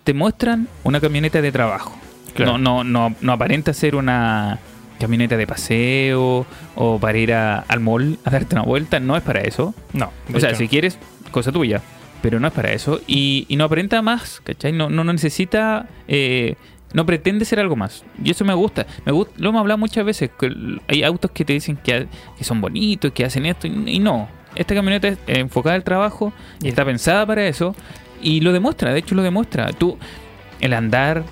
[0.04, 1.96] te muestran una camioneta de trabajo.
[2.34, 2.58] Claro.
[2.58, 4.58] No, no, no, no aparenta ser una
[5.00, 9.00] camioneta de paseo o para ir a- al mall a darte una vuelta.
[9.00, 9.74] No es para eso.
[9.92, 10.98] No, O sea, hecho, si quieres,
[11.30, 11.80] cosa tuya.
[12.22, 13.00] Pero no es para eso.
[13.06, 14.72] Y, y no aparenta más, ¿cachai?
[14.72, 15.86] No, no, no necesita.
[16.08, 16.56] eh,
[16.92, 18.04] no pretende ser algo más.
[18.22, 18.86] Y eso me gusta.
[19.04, 20.30] Me gusta lo hemos hablado muchas veces.
[20.38, 20.50] que
[20.88, 22.06] hay autos que te dicen que,
[22.38, 23.66] que son bonitos, que hacen esto.
[23.66, 24.28] Y, y no.
[24.56, 27.74] Esta camioneta es eh, enfocada al trabajo y está pensada para eso.
[28.22, 28.92] Y lo demuestra.
[28.92, 29.72] De hecho, lo demuestra.
[29.72, 29.96] Tú,
[30.60, 31.24] el andar.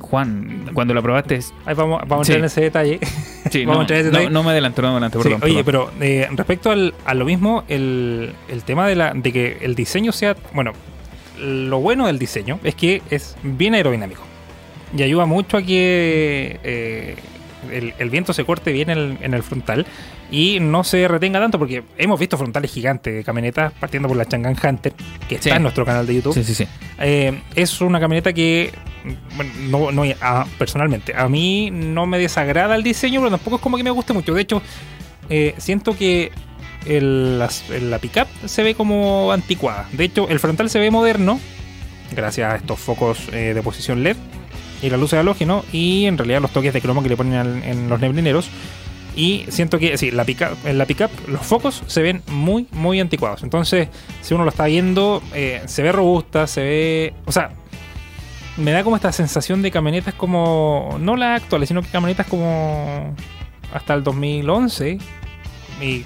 [0.00, 1.34] Juan, cuando lo probaste.
[1.34, 2.32] es- ahí vamos, vamos Sí.
[2.32, 2.98] a entrar en ese detalle.
[3.50, 4.30] Sí, Vamos a no, entrar en ese detalle.
[4.30, 5.40] no me adelanto, no me adelanto, Sí, perdón.
[5.42, 5.88] oye, perdón.
[5.98, 9.74] pero eh, respecto al- a lo mismo, el, el tema de, la, de que el
[9.74, 10.36] diseño sea.
[10.52, 10.72] Bueno,
[11.40, 14.22] lo bueno del diseño es que es bien aerodinámico.
[14.96, 17.16] Y ayuda mucho a que eh,
[17.72, 19.84] el, el viento se corte bien en el frontal
[20.30, 24.26] y no se retenga tanto, porque hemos visto frontales gigantes de camionetas, partiendo por la
[24.26, 24.92] Chang'an Hunter,
[25.28, 25.56] que está Sí.
[25.56, 26.34] en nuestro canal de YouTube.
[26.34, 26.66] Sí, sí, sí.
[26.98, 28.72] Eh, es una camioneta que,
[29.36, 33.62] bueno, no, no- a- personalmente, a mí no me desagrada el diseño, pero tampoco es
[33.62, 34.34] como que me guste mucho.
[34.34, 34.60] De hecho,
[35.30, 36.30] eh, siento que
[36.86, 39.88] el- las- la pickup se ve como anticuada.
[39.92, 41.40] De hecho, el frontal se ve moderno,
[42.14, 44.16] gracias a estos focos eh, de posición LED
[44.82, 47.34] y la luz de halógeno, y en realidad los toques de cromo que le ponen
[47.34, 48.48] al- en los neblineros.
[49.18, 53.00] Y siento que, sí, la pickup, en la pickup los focos se ven muy, muy
[53.00, 53.42] anticuados.
[53.42, 53.88] Entonces,
[54.22, 57.14] si uno lo está viendo, eh, se ve robusta, se ve.
[57.26, 57.50] O sea,
[58.56, 60.98] me da como esta sensación de camionetas como.
[61.00, 63.12] No las actuales, sino que camionetas como.
[63.74, 64.98] Hasta el 2011.
[65.80, 66.04] Y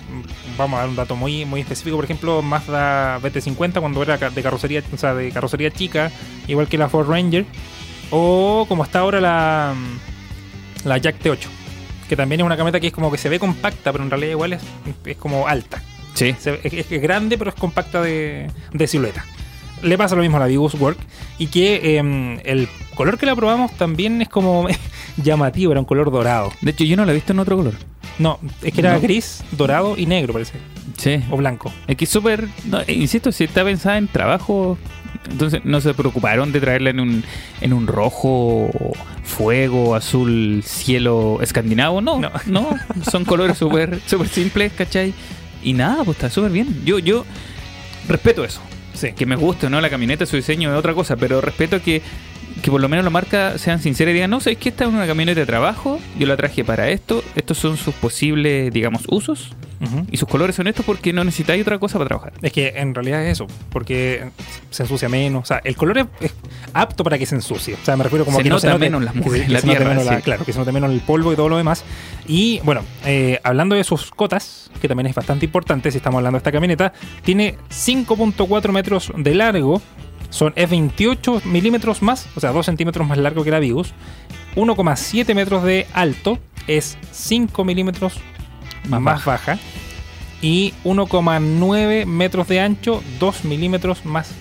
[0.56, 1.96] vamos a dar un dato muy, muy específico.
[1.96, 6.10] Por ejemplo, Mazda BT50 cuando era de carrocería, o sea, de carrocería chica,
[6.48, 7.44] igual que la Ford Ranger.
[8.10, 9.74] O como está ahora la.
[10.86, 11.61] La Jack T8.
[12.12, 14.32] Que también es una camioneta que es como que se ve compacta, pero en realidad
[14.32, 14.60] igual es,
[15.06, 15.82] es como alta.
[16.12, 16.36] Sí.
[16.38, 19.24] Se- es, es grande, pero es compacta de, de silueta.
[19.82, 20.98] Le pasa lo mismo a la Vigus Work.
[21.38, 24.66] Y que eh, el color que la probamos también es como
[25.16, 26.52] llamativo, era un color dorado.
[26.60, 27.72] De hecho, yo no la he visto en otro color.
[28.18, 29.00] No, es que era No.
[29.00, 30.58] gris, dorado y negro, parece.
[30.98, 31.18] Sí.
[31.30, 31.72] O blanco.
[31.86, 32.46] Es que es súper.
[32.66, 34.76] no, insisto, si está pensada en trabajo,
[35.30, 37.24] entonces no se preocuparon de traerla en un,
[37.60, 38.70] en un rojo,
[39.22, 42.00] fuego, azul, cielo escandinavo.
[42.00, 42.30] No, No.
[42.46, 42.68] no.
[43.10, 45.14] son colores súper súper simples, ¿cachai?
[45.62, 46.82] Y nada, pues está súper bien.
[46.84, 47.24] Yo, yo
[48.08, 48.60] respeto eso.
[48.94, 49.12] Sí.
[49.12, 52.02] Que me guste o no la camioneta, su diseño es otra cosa, pero respeto que,
[52.62, 54.90] que por lo menos la marca sean sinceras y digan, no, sé que esta es
[54.90, 59.50] una camioneta de trabajo, yo la traje para esto, estos son sus posibles, digamos, usos,
[60.12, 62.32] y sus colores son estos porque no necesitáis otra cosa para trabajar.
[62.40, 64.30] Es que en realidad es eso, porque
[64.70, 65.42] se ensucia menos.
[65.42, 66.32] O sea, el color es, es
[66.72, 67.74] apto para que se ensucie.
[67.74, 69.60] O sea, me refiero como Se que no nota menos las que- mujeres, que la
[69.60, 70.22] se note tierra, menos la- sí.
[70.22, 71.82] Claro, que se note menos el polvo y todo lo demás.
[72.28, 76.36] Y bueno, eh, hablando de sus cotas, que también es bastante importante si estamos hablando
[76.36, 76.92] de esta camioneta,
[77.24, 79.82] tiene 5.4 metros de largo.
[80.32, 83.92] Son es 28 milímetros más, o sea, 2 centímetros más largo que la Vigus.
[84.56, 88.14] 1,7 metros de alto, es 5 milímetros
[88.88, 89.58] Más más, baja.
[90.40, 94.32] Y 1,9 metros de ancho, 2 milímetros más,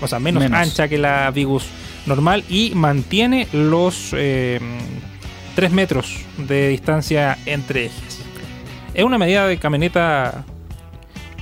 [0.00, 0.58] o sea, menos, Menos.
[0.58, 1.66] ancha que la Vigus
[2.06, 2.42] normal.
[2.48, 4.60] Y mantiene los 3
[5.70, 8.20] metros de distancia entre ejes.
[8.94, 10.44] Es una medida de camioneta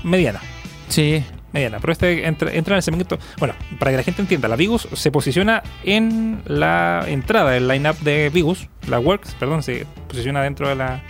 [0.02, 0.40] mediana.
[0.88, 1.24] Sí,
[1.54, 3.18] Mediana, pero este entra, entra en el segmento.
[3.38, 7.96] Bueno, para que la gente entienda, la Vigus se posiciona en la entrada del lineup
[8.00, 11.00] de Vigus, la Works, perdón, se posiciona dentro de la,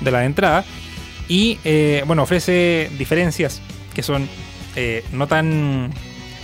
[0.00, 0.64] de la entrada.
[1.26, 3.62] Y eh, bueno, ofrece diferencias
[3.94, 4.28] que son
[4.76, 5.90] eh, no tan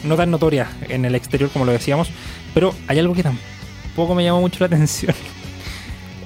[0.05, 2.11] no tan notorias en el exterior como lo decíamos,
[2.55, 5.15] pero hay algo que tampoco me llamó mucho la atención.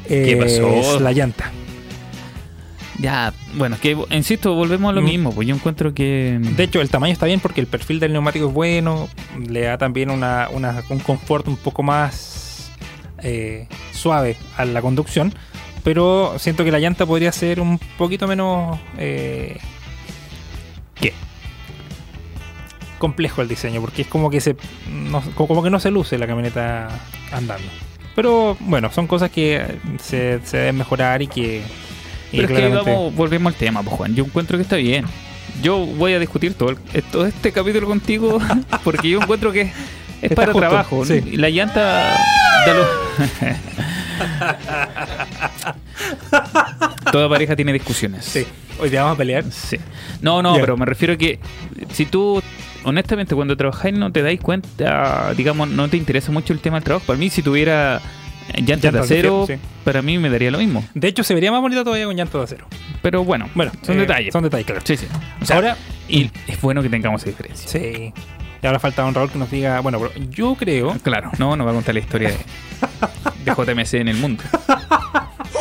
[0.06, 0.68] ¿Qué Eh, pasó?
[0.68, 1.50] Es la llanta.
[3.00, 5.04] Ya, bueno, que insisto, volvemos a lo Mm.
[5.04, 6.38] mismo, pues yo encuentro que...
[6.40, 9.08] De hecho, el tamaño está bien porque el perfil del neumático es bueno,
[9.48, 12.70] le da también una, una- un confort un poco más
[13.22, 15.34] eh, suave a la conducción,
[15.82, 18.78] pero siento que la llanta podría ser un poquito menos...
[18.98, 19.58] Eh,
[20.94, 21.12] ¿Qué?
[22.98, 24.56] Complejo el diseño, porque es como que se
[24.88, 26.88] no- como que no se luce la camioneta
[27.32, 27.66] andando.
[28.14, 31.62] Pero bueno, son cosas que se, se deben mejorar y que...
[32.34, 34.14] y Pero es que vamos, volvemos al tema, pues Juan.
[34.14, 35.04] Yo encuentro que está bien.
[35.62, 38.38] Yo voy a discutir todo, el- todo este capítulo contigo
[38.84, 39.72] porque yo encuentro que es
[40.22, 41.04] Está para justo, trabajo.
[41.04, 41.20] sí.
[41.36, 41.80] La llanta
[42.66, 42.86] da lo-
[47.12, 48.24] Toda pareja tiene discusiones.
[48.24, 48.44] Sí,
[48.80, 49.44] hoy día vamos a pelear.
[49.50, 49.76] Sí.
[50.20, 51.38] No, no, pero me refiero a que
[51.92, 52.42] si tú,
[52.84, 56.84] honestamente, cuando trabajáis no te dais cuenta, digamos, no te interesa mucho el tema del
[56.84, 57.06] trabajo.
[57.06, 58.00] Para mí, si tuviera
[58.58, 59.54] llantas de acero, sí.
[59.84, 60.84] para mí me daría lo mismo.
[60.94, 62.66] De hecho, se vería más bonita todavía con llantas de acero.
[63.02, 64.32] Pero bueno, Bueno, son eh, detalles.
[64.32, 64.80] Son detalles, claro.
[64.84, 65.06] Sí, sí.
[65.40, 65.76] O sea, Ahora,
[66.08, 67.68] y es bueno que tengamos esa diferencia.
[67.68, 68.12] sí.
[68.62, 70.96] Y ahora falta un Raúl que nos diga, bueno, pero yo creo.
[71.02, 72.36] Claro, no, no va a contar la historia de,
[73.44, 73.52] de
[73.84, 74.42] JMC en el mundo.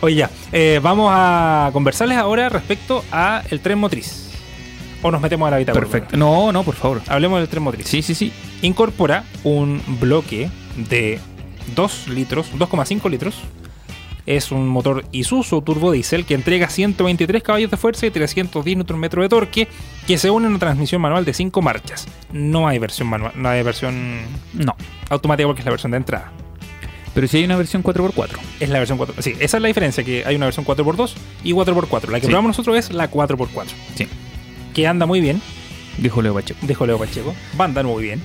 [0.00, 0.30] Oye, ya.
[0.50, 4.30] eh, vamos a conversarles ahora respecto a el tren motriz.
[5.02, 5.84] O nos metemos a la bitácora.
[5.86, 6.16] Perfecto.
[6.16, 7.02] No, no, por favor.
[7.08, 7.86] Hablemos del tren motriz.
[7.86, 8.32] Sí, sí, sí.
[8.62, 10.48] Incorpora un bloque
[10.88, 11.18] de
[11.74, 13.34] 2 litros, 2,5 litros.
[14.24, 19.00] Es un motor Isuzu turbo diesel que entrega 123 caballos de fuerza y 310 Nm
[19.08, 19.68] de torque
[20.06, 22.06] que se une a una transmisión manual de 5 marchas.
[22.32, 24.20] No hay versión manual, no hay versión
[24.54, 24.76] No.
[25.10, 26.30] automática porque es la versión de entrada.
[27.14, 28.38] Pero si hay una versión 4x4.
[28.60, 29.16] Es la versión 4.
[29.20, 32.10] Sí, esa es la diferencia, que hay una versión 4x2 y 4x4.
[32.12, 32.30] La que Sí.
[32.30, 34.06] probamos nosotros es la 4x4, Sí.
[34.72, 35.42] que anda muy bien,
[35.98, 36.60] Dijo Leo Pacheco.
[36.64, 37.34] dijo Leo Pacheco.
[37.60, 38.22] Va a andar muy bien.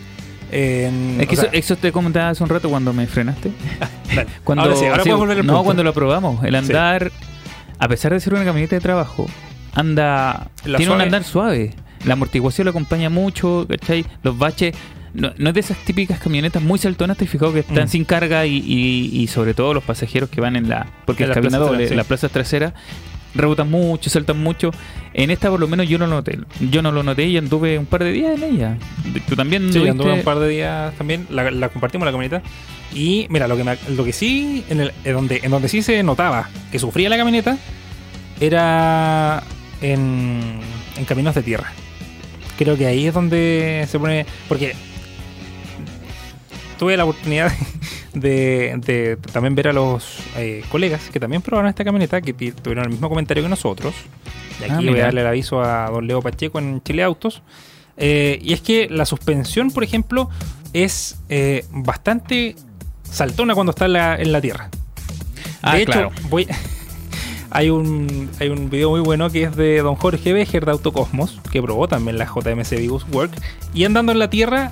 [0.51, 3.51] En- Es que sea, eso, eso te comentaba hace un rato cuando me frenaste.
[4.15, 4.27] dale.
[4.43, 5.63] Cuando, ahora sí, ahora sí, volver al No, punto.
[5.65, 6.43] cuando lo probamos.
[6.43, 7.11] El andar,
[7.79, 9.27] a pesar de ser una camioneta de trabajo,
[9.73, 10.49] anda.
[10.65, 10.95] La tiene suave.
[10.95, 11.73] un andar suave.
[12.05, 14.05] La amortiguación lo acompaña mucho, ¿cachai?
[14.23, 14.75] Los baches.
[15.13, 17.87] No, no es de esas típicas camionetas muy saltonas, te fijado que están Mm.
[17.87, 20.85] sin carga y, y- y sobre todo los pasajeros que van en la.
[21.05, 21.95] Porque En doble, traseras, sí.
[21.95, 22.73] las plazas traseras
[23.35, 24.71] rebotan mucho, saltan mucho.
[25.13, 26.37] En esta por lo menos yo no lo noté.
[26.71, 28.77] Yo no lo noté y anduve un par de días en ella.
[29.27, 31.25] Tú también Sí, anduve un par de días también.
[31.29, 32.41] La, la compartimos la camioneta.
[32.93, 35.81] Y mira, lo que, me- lo que sí, en, el, en donde, en donde sí
[35.81, 37.57] se notaba que sufría la camioneta,
[38.39, 39.43] era
[39.81, 40.59] en,
[40.97, 41.71] en caminos de tierra.
[42.57, 44.25] Creo que ahí es donde se pone.
[44.47, 44.73] Porque
[46.77, 47.51] tuve la oportunidad
[48.13, 52.85] de, de también ver a los eh, colegas que también probaron esta camioneta, que tuvieron
[52.85, 53.93] el mismo comentario que nosotros.
[54.59, 57.41] Y aquí Ah, voy a darle el aviso a don Leo Pacheco en Chile Autos.
[57.97, 60.29] Eh, y es que la suspensión, por ejemplo,
[60.73, 62.55] es eh, bastante
[63.03, 64.69] saltona cuando está en la, en la tierra.
[65.61, 66.11] Ah, de hecho, claro.
[66.29, 66.47] voy,
[67.49, 71.39] hay, un, hay un video muy bueno que es de don Jorge Becher de Autocosmos,
[71.51, 73.31] que probó también la JMC Vigus Work,
[73.73, 74.71] y andando en la tierra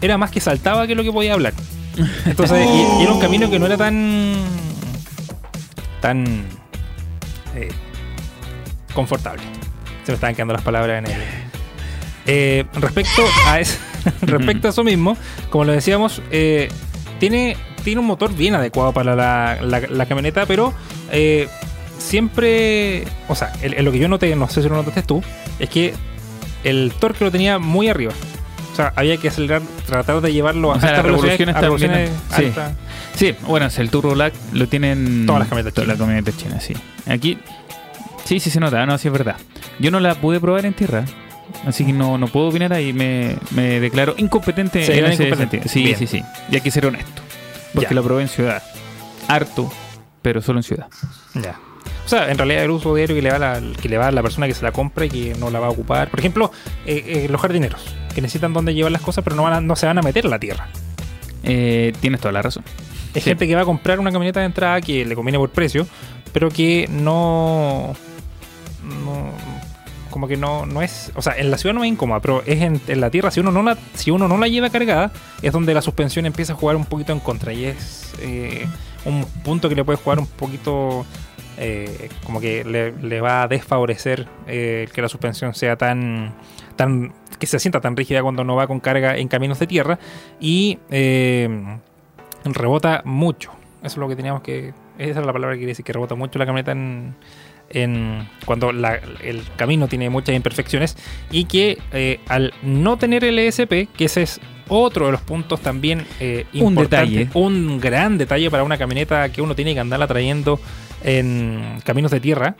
[0.00, 1.54] era más que saltaba que lo que podía hablar.
[2.24, 4.34] Entonces, y, era un camino que no era tan.
[6.00, 6.44] tan.
[7.54, 7.70] eh,
[8.94, 9.42] confortable.
[10.04, 11.20] Se me estaban quedando las palabras en el.
[12.26, 13.78] Eh, respecto a eso,
[14.22, 15.16] respecto a eso mismo,
[15.48, 16.68] como lo decíamos, eh,
[17.18, 20.72] tiene, tiene un motor bien adecuado para la, camioneta, pero
[21.10, 21.48] eh,
[21.98, 25.22] siempre, o sea, en lo que yo noté, no sé si lo notaste tú,
[25.58, 25.94] es que
[26.62, 28.12] el torque lo tenía muy arriba.
[28.72, 32.10] O sea, había que acelerar, tratar de llevarlo a O sea, las revoluciones a revoluciones
[32.30, 32.60] también, sí.
[32.60, 32.72] altas.
[33.14, 36.06] Sí, bueno, es el Turbo Lag lo tienen Todas las camionetas todas las chinas.
[36.08, 36.74] camionetas chinas, sí.
[37.10, 37.38] Aquí,
[38.24, 39.36] sí, sí se nota, no, sí es verdad.
[39.80, 41.04] Yo no la pude probar en tierra,
[41.66, 45.68] así que no, no puedo opinar ahí, me, me declaro incompetente Sí, en ese incompetente.
[45.68, 45.98] Sí, Bien.
[45.98, 46.22] sí, sí.
[46.50, 47.22] Y hay que ser honesto,
[47.74, 47.94] porque Ya.
[47.94, 48.62] lo probé en ciudad.
[49.28, 49.70] Harto,
[50.22, 50.86] pero solo en ciudad.
[51.34, 51.58] Ya.
[52.04, 54.08] O sea, en realidad el uso diario que le va a la, que le va
[54.08, 56.10] a la persona que se la compra y que no la va a ocupar.
[56.10, 56.50] Por ejemplo,
[56.86, 57.80] eh, eh, los jardineros,
[58.14, 60.26] que necesitan donde llevar las cosas, pero no, van a- no se van a meter
[60.26, 60.68] a la tierra.
[61.42, 62.64] Eh, tienes toda la razón.
[63.14, 63.30] Es Sí.
[63.30, 65.86] gente que va a comprar una camioneta de entrada que le conviene por precio,
[66.32, 67.94] pero que no.
[69.04, 69.30] no
[70.10, 71.12] como que no, no es.
[71.14, 73.30] O sea, en la ciudad no es incómoda, pero es en, en la tierra.
[73.30, 76.52] Si uno, no la, si uno no la lleva cargada, es donde la suspensión empieza
[76.54, 77.52] a jugar un poquito en contra.
[77.52, 78.66] Y es eh,
[79.04, 81.06] un punto que le puede jugar un poquito.
[81.62, 86.34] Eh, como que le, va a desfavorecer eh, que la suspensión sea tan.
[86.76, 89.98] tan que se sienta tan rígida cuando no va con carga en caminos de tierra.
[90.40, 90.78] Y.
[90.90, 91.48] eh,
[92.44, 93.52] rebota mucho.
[93.82, 94.72] Eso es lo que teníamos que.
[94.98, 97.14] Esa es la palabra que quiere decir, que rebota mucho la camioneta en.
[97.68, 100.96] en- cuando el camino tiene muchas imperfecciones.
[101.30, 106.06] Y que al no tener el ESP, que ese es otro de los puntos también
[106.20, 107.30] eh, Un importante, detalle.
[107.38, 110.58] un gran detalle para una camioneta que uno tiene que andarla trayendo
[111.04, 112.56] en caminos de tierra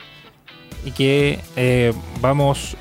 [0.85, 2.75] y que eh, vamos,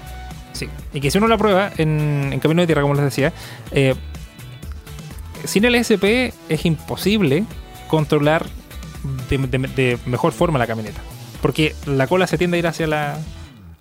[0.53, 3.33] sí, y que si uno la prueba en, en caminos de tierra, como les decía,
[3.73, 3.95] eh,
[5.45, 7.45] sin el SP es imposible
[7.89, 8.47] controlar
[9.31, 11.01] de, de- de mejor forma la camioneta.
[11.41, 13.19] Porque la cola se tiende a ir hacia la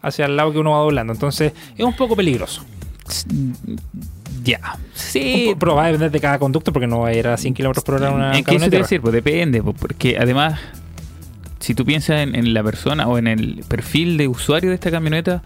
[0.02, 1.12] hacia el lado que uno va doblando.
[1.12, 2.64] Entonces es un poco peligroso.
[4.44, 4.60] Ya.
[4.76, 5.50] Un Sí.
[5.54, 7.54] po- Pero va a depender de cada conducto porque no va a ir a 100
[7.54, 9.02] kilómetros por hora una ¿En qué eso decir?
[9.02, 10.60] Pues depende, porque además,
[11.60, 14.92] si tú piensas en, en la persona o en el perfil de usuario de esta
[14.92, 15.44] camioneta,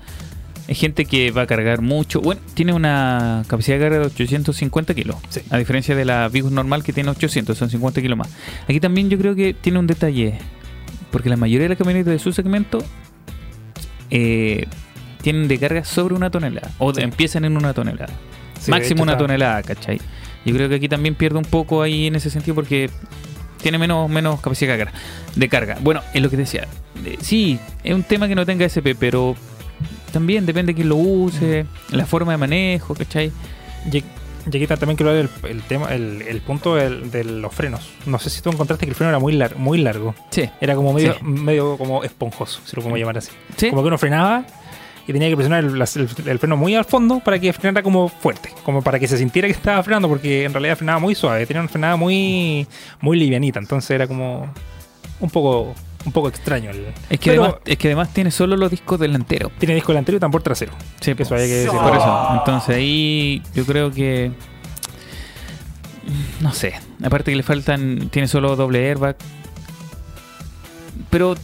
[0.68, 2.22] hay gente que va a cargar mucho.
[2.22, 5.42] Bueno, tiene una capacidad de carga de 850 kilos, Sí.
[5.50, 8.30] a diferencia de la Vigus normal que tiene 800, son 50 kilos más.
[8.68, 10.38] Aquí también yo creo que tiene un detalle,
[11.12, 12.84] porque la mayoría de las camionetas de su segmento
[14.10, 14.68] eh,
[15.22, 17.02] tienen de carga sobre una tonelada, o Sí.
[17.02, 18.14] empiezan en una tonelada.
[18.65, 19.99] Sí, máximo una está- tonelada, ¿cachai?
[20.45, 22.89] Yo creo que aquí también pierde un poco ahí en ese sentido porque
[23.62, 24.99] tiene menos, menos capacidad de carga.
[25.36, 25.78] De carga.
[25.82, 26.67] Bueno, es lo que decía.
[27.06, 29.36] Eh, Sí, es un tema que no tenga SP, pero
[30.12, 33.32] también depende de quién lo use, la forma de manejo, ¿cachai?
[33.91, 34.04] Y, y
[34.47, 37.89] aquí también quiero ver el, el tema, el, el punto del- de los frenos.
[38.06, 40.13] No sé si tú encontraste que el freno era muy, lar- muy largo.
[40.30, 40.49] Sí.
[40.60, 41.23] Era como medio, Sí.
[41.23, 43.32] medio como esponjoso, si lo podemos llamar así.
[43.56, 43.69] Sí.
[43.69, 44.45] Como que uno frenaba
[45.08, 47.84] y tenía que presionar el, las- el- el freno muy al fondo para que frenara
[47.84, 51.16] como fuerte, como para que se sintiera que estaba frenando, porque en realidad frenaba muy
[51.16, 52.68] suave, tenía una frenada muy,
[53.02, 54.52] muy livianita, entonces era como
[55.20, 55.74] un poco,
[56.06, 56.70] un poco extraño.
[56.72, 59.52] El, Es que, pero además, es que además tiene solo los discos delanteros.
[59.60, 60.72] tiene disco delantero y tambor trasero.
[61.02, 61.36] Sí, Que eso po.
[61.36, 61.82] había que decirlo.
[61.82, 62.28] Por eso.
[62.39, 64.32] Entonces ahí yo creo que.
[66.42, 66.74] No sé.
[67.04, 68.10] Aparte que le faltan.
[68.10, 69.16] Tiene solo doble airbag.
[71.10, 71.36] Pero.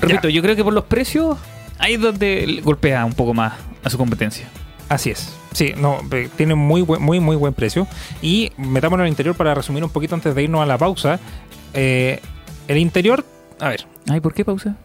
[0.00, 1.38] Repito, yo creo que por los precios.
[1.84, 4.48] Ahí es donde golpea un poco más a su competencia.
[4.88, 5.36] Así es.
[5.52, 6.00] Sí, no,
[6.34, 7.86] tiene muy buen, muy, muy buen precio.
[8.22, 11.20] Y metámonos al interior para resumir un poquito antes de irnos a la pausa.
[11.74, 12.20] Eh,
[12.68, 13.22] el interior,
[13.60, 13.86] a ver.
[14.08, 14.76] Ay, ¿por qué pausa?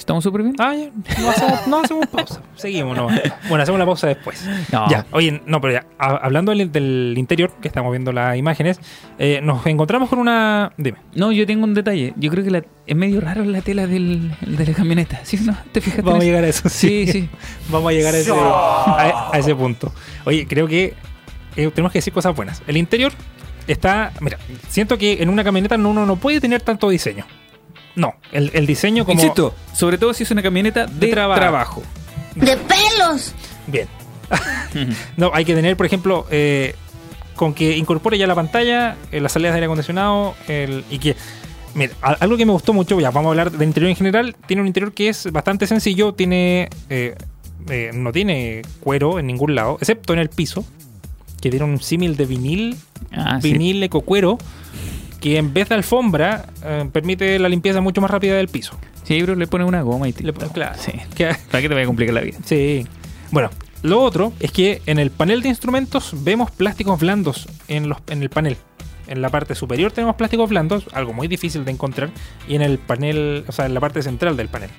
[0.00, 0.54] ¿Estamos súper bien?
[0.58, 0.90] Ah, ya,
[1.22, 2.40] no hacemos, no hacemos pausa.
[2.56, 3.08] Seguimos, no.
[3.48, 4.48] Bueno, hacemos la pausa después.
[4.72, 4.88] No.
[4.90, 8.80] Ya, oye, no, pero ya, hablando del, del interior, que estamos viendo las imágenes,
[9.18, 10.72] eh, nos encontramos con una.
[10.78, 10.98] Dime.
[11.14, 12.14] No, yo tengo un detalle.
[12.16, 15.20] Yo creo que la- es medio raro la tela del, de la camioneta.
[15.22, 15.54] ¿Sí no?
[15.70, 16.02] ¿Te fijas?
[16.02, 16.68] Vamos a llegar a eso.
[16.70, 17.28] Sí, sí.
[17.70, 19.92] Vamos a llegar a ese, a, a ese punto.
[20.24, 20.94] Oye, creo que
[21.56, 22.62] eh, tenemos que decir cosas buenas.
[22.66, 23.12] El interior
[23.66, 24.12] está.
[24.20, 27.26] Mira, siento que en una camioneta no- uno no puede tener tanto diseño.
[27.96, 29.20] No, el, el diseño como.
[29.20, 31.40] Insisto, sobre todo si es una camioneta de, De trabajo.
[31.40, 31.82] trabajo.
[32.34, 33.34] de pelos.
[33.66, 33.88] Bien.
[35.16, 36.74] no, hay que tener, por ejemplo, eh,
[37.34, 41.16] con que incorpore ya la pantalla, eh, las salidas de aire acondicionado el- y que.
[41.74, 44.36] Mira, a- algo que me gustó mucho, ya vamos a hablar del interior en general.
[44.46, 46.68] Tiene un interior que es bastante sencillo, tiene.
[46.88, 47.14] eh,
[47.68, 50.64] eh, no tiene cuero en ningún lado, excepto en el piso,
[51.42, 52.76] que tiene un símil de vinil,
[53.12, 53.52] Ah, sí.
[53.52, 54.38] vinil ecocuero,
[55.20, 58.72] que en vez de alfombra eh, permite la limpieza mucho más rápida del piso.
[59.04, 60.74] Sí, pero le pone una goma y Le pone- claro.
[60.78, 60.92] Sí.
[61.14, 62.38] Que- ¿Para qué te vaya a complicar la vida?
[62.44, 62.86] Sí.
[63.30, 63.50] Bueno,
[63.82, 68.22] lo otro es que en el panel de instrumentos vemos plásticos blandos en, los, en
[68.22, 68.56] el panel.
[69.06, 72.10] En la parte superior tenemos plásticos blandos, algo muy difícil de encontrar,
[72.46, 74.70] y en el panel, o sea, en la parte central del panel.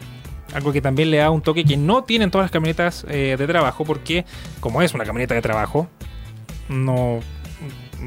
[0.54, 3.48] Algo que también le da un toque que no tienen todas las camionetas eh, de
[3.48, 4.26] trabajo, porque
[4.62, 5.88] como es una camioneta de trabajo,
[6.70, 7.20] no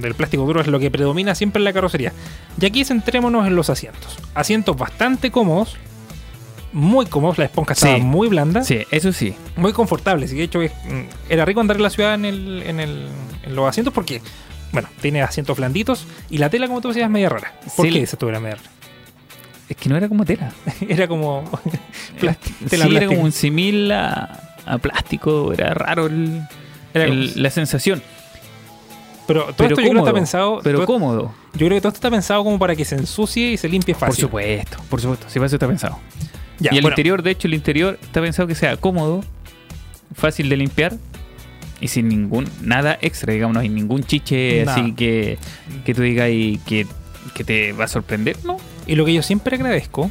[0.01, 2.13] del plástico duro es lo que predomina siempre en la carrocería.
[2.61, 4.19] Y aquí centrémonos en los asientos.
[4.35, 5.77] Asientos bastante cómodos,
[6.73, 8.01] muy cómodos, la esponja estaba Sí.
[8.03, 9.35] muy blanda Sí, eso sí.
[9.57, 10.33] muy confortables.
[10.33, 10.69] Y de hecho mm,
[11.29, 13.09] era rico andar en la ciudad en, el, en, el-
[13.45, 14.21] en los asientos porque,
[14.73, 17.53] bueno, tiene asientos blanditos y la tela, como tú decías, es media rara.
[17.77, 18.71] ¿Por Sí, qué tú era media rara?
[19.69, 20.53] Es que no era como tela.
[20.89, 21.45] Era como
[22.21, 25.53] plástico, sí, tela era como un simil a, a plástico.
[25.55, 26.43] Era raro el-
[26.93, 28.03] Era el- la sensación.
[29.27, 30.61] Pero todo Pero esto yo creo que está pensado.
[30.63, 31.35] pero todo- cómodo.
[31.55, 33.95] yo creo que todo esto está pensado como para que se ensucie y se limpie
[33.95, 34.23] Por fácil.
[34.23, 35.27] supuesto, por supuesto.
[35.29, 35.99] Si para eso está pensado.
[36.59, 39.25] Ya, y el bueno, interior, de hecho, el interior está pensado que sea cómodo,
[40.15, 40.95] fácil de limpiar
[41.81, 44.81] y sin ningún nada extra, digamos, no hay ningún chiche Nada.
[44.81, 45.39] así que,
[45.85, 46.87] que tú digas y que,
[47.35, 48.59] que te va a sorprender, ¿no?
[48.87, 50.11] Y lo que yo siempre agradezco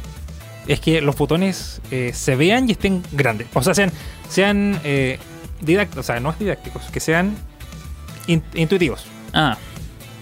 [0.66, 3.46] es que los botones eh, se vean y estén grandes.
[3.54, 3.90] O sea, sean,
[4.28, 5.18] sean eh,
[5.60, 7.34] didácticos, o sea, no es didácticos, que sean
[8.26, 9.06] in- intuitivos.
[9.32, 9.56] Ah,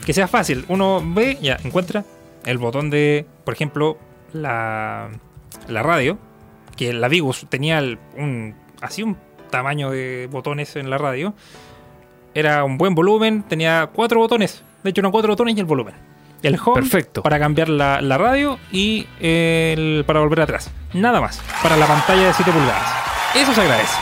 [0.05, 0.65] que sea fácil.
[0.69, 2.05] Uno ve, ya encuentra
[2.45, 3.99] el botón de, por ejemplo,
[4.33, 5.09] la,
[5.69, 6.19] la radio,
[6.77, 9.17] que la Vigus tenía el- un, así un
[9.51, 11.35] tamaño de botones en la radio.
[12.35, 14.63] Era un buen volumen, tenía cuatro botones.
[14.83, 15.95] De hecho, eran cuatro botones y el volumen.
[16.43, 17.23] El home Perfecto.
[17.23, 20.71] para cambiar la, la radio y el para volver atrás.
[20.93, 21.41] Nada más.
[21.63, 22.83] Para la pantalla de 7 pulgadas.
[23.37, 23.95] Eso se agradece.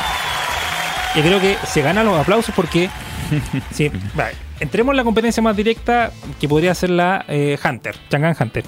[1.17, 2.89] Y creo que se gana los aplausos porque
[3.73, 4.29] sí, va,
[4.61, 6.11] entremos en la competencia más directa
[6.41, 8.65] que podría ser la eh, Hunter, Chang'an Hunter.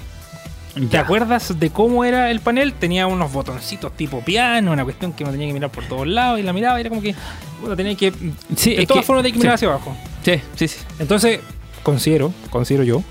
[0.75, 1.01] ¿Te Ya.
[1.01, 2.73] acuerdas de cómo era el panel?
[2.73, 6.39] Tenía unos botoncitos tipo piano, una cuestión que me tenía que mirar por todos lados
[6.39, 7.13] y la miraba y era como que
[7.61, 8.11] puta, tenía que
[8.55, 9.65] Sí, de todas formas tenía que mirar sí.
[9.65, 9.95] hacia abajo.
[10.23, 10.79] Sí, sí, sí.
[10.97, 11.41] Entonces,
[11.83, 13.03] considero, considero yo,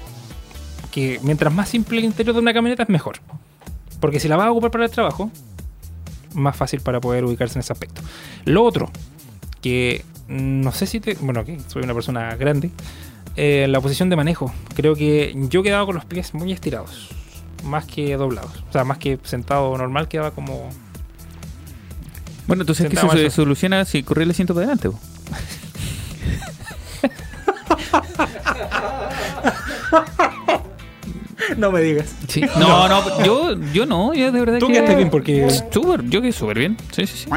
[0.90, 3.18] que mientras más simple el interior de una camioneta es mejor.
[4.00, 5.30] Porque si la vas a ocupar para el trabajo,
[6.34, 8.02] más fácil para poder ubicarse en ese aspecto.
[8.44, 8.90] Lo otro,
[9.60, 11.14] que no sé si te.
[11.20, 12.70] Bueno, que soy una persona grande.
[13.36, 14.52] eh, la posición de manejo.
[14.74, 17.08] Creo que yo quedaba con los pies muy estirados.
[17.64, 18.64] Más que doblados.
[18.68, 20.68] O sea, más que sentado normal, quedaba como.
[22.46, 24.90] Bueno, entonces, ¿qué Sentado se soluciona si corre el asiento para adelante?
[31.56, 32.14] No me digas.
[32.28, 32.42] Sí.
[32.58, 34.74] No, no, yo, yo no, yo de verdad Tú que...
[34.74, 36.76] quedaste bien porque- Súper, yo quedé súper bien.
[36.92, 37.30] Sí, sí, sí.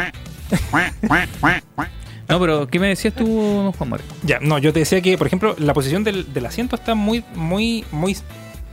[2.27, 4.05] No, pero ¿qué me decías tú, Juan Mario?
[4.23, 7.23] Ya, no, yo te decía que, por ejemplo, la posición del, del asiento está muy,
[7.35, 8.17] muy, muy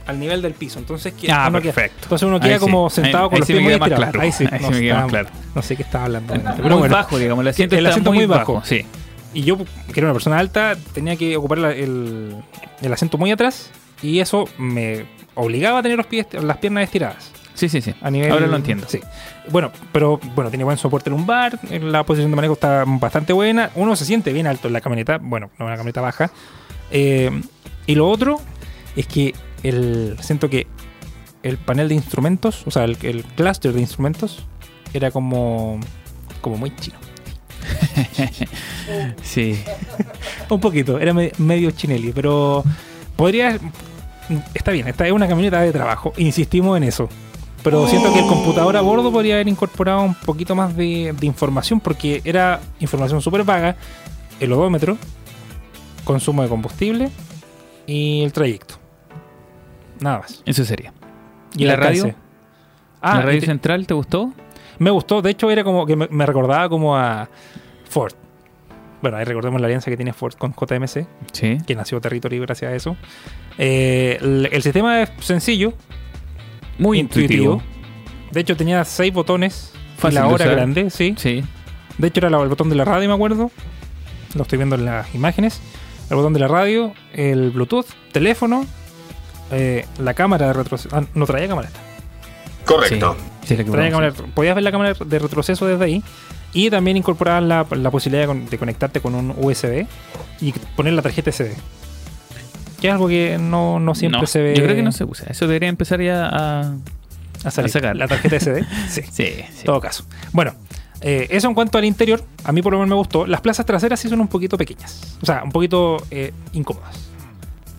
[0.07, 0.79] al nivel del piso.
[0.79, 1.99] Entonces, que Ah, uno queda- perfecto.
[2.03, 2.59] entonces uno Ahí queda sí.
[2.61, 4.03] como sentado Ahí- con ahí los sí pies muy estirados.
[4.05, 4.21] claro.
[4.21, 5.29] Ahí sí, Ahí no, sí me más está- claro.
[5.55, 6.33] No sé qué estaba hablando.
[6.33, 8.53] Pero muy bueno, bajo, digamos, el asiento el está asiento muy, muy bajo.
[8.55, 8.65] bajo.
[8.65, 8.85] Sí.
[9.35, 9.65] Y yo, que
[9.99, 12.35] era una persona alta, tenía que ocupar la- el,
[12.81, 13.69] el asiento muy atrás
[14.01, 17.31] y eso me obligaba a tener los pies, las piernas estiradas.
[17.55, 17.93] Sí, sí, sí.
[18.01, 18.87] A nivel, Ahora lo entiendo.
[18.89, 18.99] Sí.
[19.49, 23.95] Bueno, pero bueno, tiene buen soporte lumbar, la posición de manejo está bastante buena, uno
[23.95, 26.31] se siente bien alto en la camioneta, bueno, no es una camioneta baja.
[26.91, 27.41] Eh,
[27.85, 28.39] y lo otro
[28.95, 29.33] es que
[29.63, 30.67] el siento que
[31.43, 34.43] el panel de instrumentos, o sea, el, el cluster de instrumentos
[34.93, 35.79] era como
[36.41, 36.97] como muy chino.
[39.21, 39.61] Sí.
[40.49, 42.63] Un poquito, era me- medio chinelli, pero
[43.15, 43.57] podría
[44.53, 47.09] está bien, esta es una camioneta de trabajo, insistimos en eso.
[47.63, 51.25] Pero siento que el computador a bordo podría haber incorporado un poquito más de, de
[51.25, 53.75] información porque era información súper vaga,
[54.39, 54.97] el odómetro,
[56.03, 57.09] consumo de combustible
[57.87, 58.75] y el trayecto.
[59.99, 60.41] Nada más.
[60.45, 60.91] Eso sería.
[61.55, 62.01] ¿Y ¿Y la alcance?
[62.01, 62.15] radio?
[63.01, 64.33] Ah, ¿La radio te- central te gustó?
[64.79, 67.29] me gustó, de hecho era como que me, me recordaba como a
[67.89, 68.13] Ford.
[69.01, 71.57] Bueno, ahí recordemos la alianza que tiene Ford con JMC, Sí.
[71.65, 72.97] que nació Territory gracias a eso.
[73.57, 75.73] Eh, el, el sistema es sencillo,
[76.77, 77.61] Muy intuitivo.
[78.31, 79.71] De hecho, tenía seis botones.
[79.97, 81.13] Fácil y la hora grande, sí.
[81.17, 81.43] Sí.
[81.97, 83.51] De hecho, era el botón de la radio, me acuerdo.
[84.35, 85.61] Lo estoy viendo en las imágenes.
[86.09, 88.65] El botón de la radio, el Bluetooth, teléfono,
[89.51, 90.89] eh, la cámara de retroceso.
[90.95, 91.67] Ah, no traía cámara.
[91.69, 91.79] esta.
[92.65, 93.15] Correcto.
[93.41, 96.03] Sí, sí, la que Traía cámara- podías ver la cámara de retroceso desde ahí.
[96.55, 99.87] Y también incorporaban la, la posibilidad de conectarte con un USB
[100.39, 101.55] y poner la tarjeta SD.
[102.83, 104.55] Que es algo que no, no siempre No, se ve.
[104.57, 105.25] Yo creo que no se usa.
[105.29, 106.75] Eso debería empezar ya a.
[107.45, 107.69] a salir.
[107.69, 107.95] a sacar.
[107.95, 108.65] La tarjeta SD.
[108.89, 109.03] sí.
[109.03, 109.23] Sí, sí.
[109.59, 110.03] En todo caso.
[110.33, 110.53] Bueno,
[110.99, 113.25] eh, eso en cuanto al interior, a mí por lo menos me gustó.
[113.25, 115.15] Las plazas traseras sí son un poquito pequeñas.
[115.21, 116.93] O sea, un poquito eh, incómodas.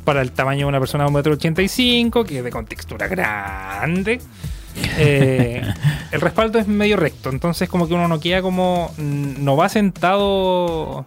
[0.07, 4.23] Para el tamaño de una persona de 1,85 m, que es de contextura grande.
[4.97, 5.61] Eh,
[6.13, 8.91] el respaldo es medio recto, entonces como que uno no queda como...
[8.97, 11.05] mm, No va sentado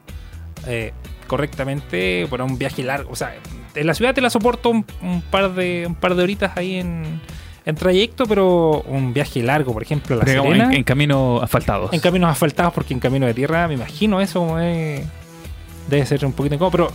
[1.26, 3.12] correctamente para un viaje largo.
[3.12, 3.34] O sea,
[3.78, 6.76] en la ciudad te la soporto un, un par, de, un par de horitas ahí
[6.76, 7.22] en,
[7.66, 10.84] en trayecto, pero un viaje largo, por ejemplo, a La Pero Serena, en, en, en
[10.84, 11.92] camino asfaltados.
[12.02, 16.72] caminos asfaltados, porque en camino de tierra, me imagino eso debe ser un poquito incómodo,
[16.72, 16.92] pero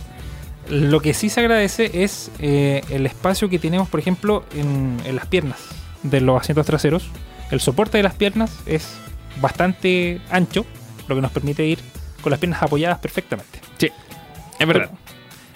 [0.69, 5.15] lo que sí se agradece es eh, el espacio que tenemos, por ejemplo, en, en
[5.15, 5.59] las piernas
[6.03, 7.09] de los asientos traseros.
[7.51, 8.95] El soporte de las piernas es
[9.41, 10.65] bastante ancho,
[11.07, 11.79] lo que nos permite ir
[12.21, 13.59] con las piernas apoyadas perfectamente.
[13.77, 13.89] Sí,
[14.59, 14.89] es verdad.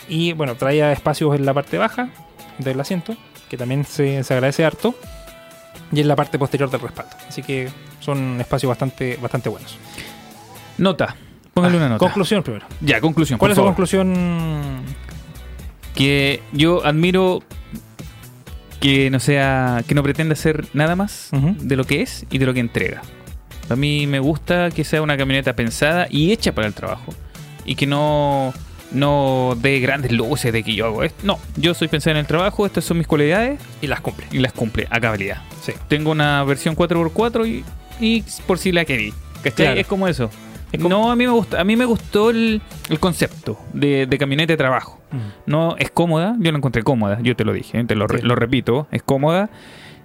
[0.10, 2.10] Y bueno, traía espacios en la parte baja
[2.58, 3.16] del asiento,
[3.49, 4.95] que también se, se agradece harto,
[5.91, 7.12] y en la parte posterior del respaldo.
[7.28, 9.78] Así que son espacios bastante, bastante buenos.
[10.78, 11.16] Nota.
[11.53, 11.99] Póngale Ah, una nota.
[11.99, 12.66] Conclusión primero.
[12.82, 13.39] ya, conclusión.
[13.39, 13.72] ¿Cuál por es su favor.
[13.74, 14.82] conclusión?
[15.95, 17.41] Que yo admiro
[18.80, 19.84] que no sea.
[19.88, 23.01] que no pretenda ser nada más de lo que es y de lo que entrega.
[23.70, 27.14] A mí me gusta que sea una camioneta pensada y hecha para el trabajo.
[27.66, 28.53] Y que no.
[28.92, 31.20] No dé grandes luces de que yo hago esto.
[31.26, 34.26] No, yo soy pensado en el trabajo, estas son mis cualidades Y las cumple.
[34.32, 35.42] y las cumple a cabalidad.
[35.62, 35.74] Sí.
[35.88, 37.64] Tengo una versión 4x4 y,
[38.00, 39.14] y por si la querí.
[39.44, 39.66] ¿Cachai?
[39.68, 39.80] Claro.
[39.80, 40.30] Es como eso.
[40.72, 44.06] Es como- No, a mí me gusta, a mí me gustó el, el concepto de,
[44.06, 45.00] de camioneta de trabajo.
[45.46, 48.18] No es cómoda, yo la encontré cómoda, yo te lo dije, te lo, Sí.
[48.22, 49.50] lo repito, es cómoda.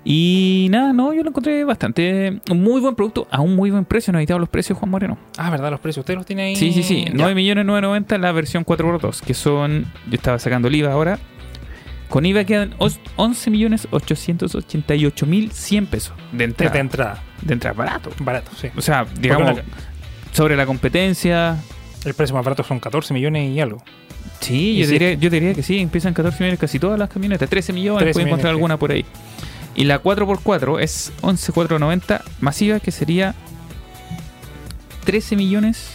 [0.04, 2.40] Y nada, no, yo lo encontré bastante.
[2.50, 4.12] Un muy buen producto, a un muy buen precio.
[4.12, 5.16] No editado los precios, Juan Moreno.
[5.38, 5.70] Ah, ¿verdad?
[5.70, 6.02] Los precios.
[6.02, 6.56] ¿Usted los tiene ahí?
[6.56, 7.04] Sí, sí, sí.
[7.04, 7.12] Ya.
[7.14, 9.86] 9 millones 990 la versión 4x2, que son.
[10.08, 11.18] Yo estaba sacando el IVA ahora.
[12.08, 16.72] Con IVA quedan os- 11 millones 888 mil 100 pesos de entrada.
[16.74, 17.22] de entrada.
[17.40, 18.10] De entrada, barato.
[18.18, 18.68] Barato, sí.
[18.76, 19.62] O sea, digamos, la-
[20.32, 21.56] sobre la competencia.
[22.04, 23.82] El precio más barato son 14 millones y algo.
[24.40, 27.48] Sí, Y yo diría, yo diría que sí, empiezan 14 millones casi todas las camionetas.
[27.48, 29.04] 13 millones, 13 pueden encontrar alguna por ahí.
[29.74, 33.34] Y la 4x4 es 11,490 masiva, que sería
[35.04, 35.88] 13 millones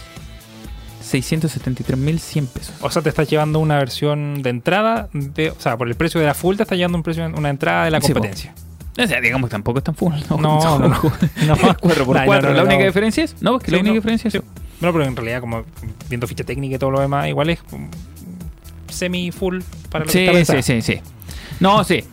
[1.02, 2.74] 673 mil 100 pesos.
[2.80, 6.20] O sea, te estás llevando una versión de entrada, de, o sea, por el precio
[6.20, 8.52] de la full te estás llevando un precio, una entrada de la Sí, competencia.
[8.98, 10.12] O sea, digamos, tampoco es tan full.
[10.28, 10.88] No, no, no.
[10.88, 10.96] No.
[11.56, 12.26] 4x4.
[12.26, 13.36] No, no, no, la única diferencia es.
[13.40, 14.38] No, es que Sí, la única diferencia sí.
[14.38, 14.42] es.
[14.80, 15.64] No, pero en realidad, como
[16.08, 17.60] viendo ficha técnica y todo lo demás, igual es
[18.88, 19.60] semi full
[19.90, 20.62] para lo que Sí, está pensada.
[20.62, 21.00] sí, sí, sí.
[21.60, 22.04] No, sí.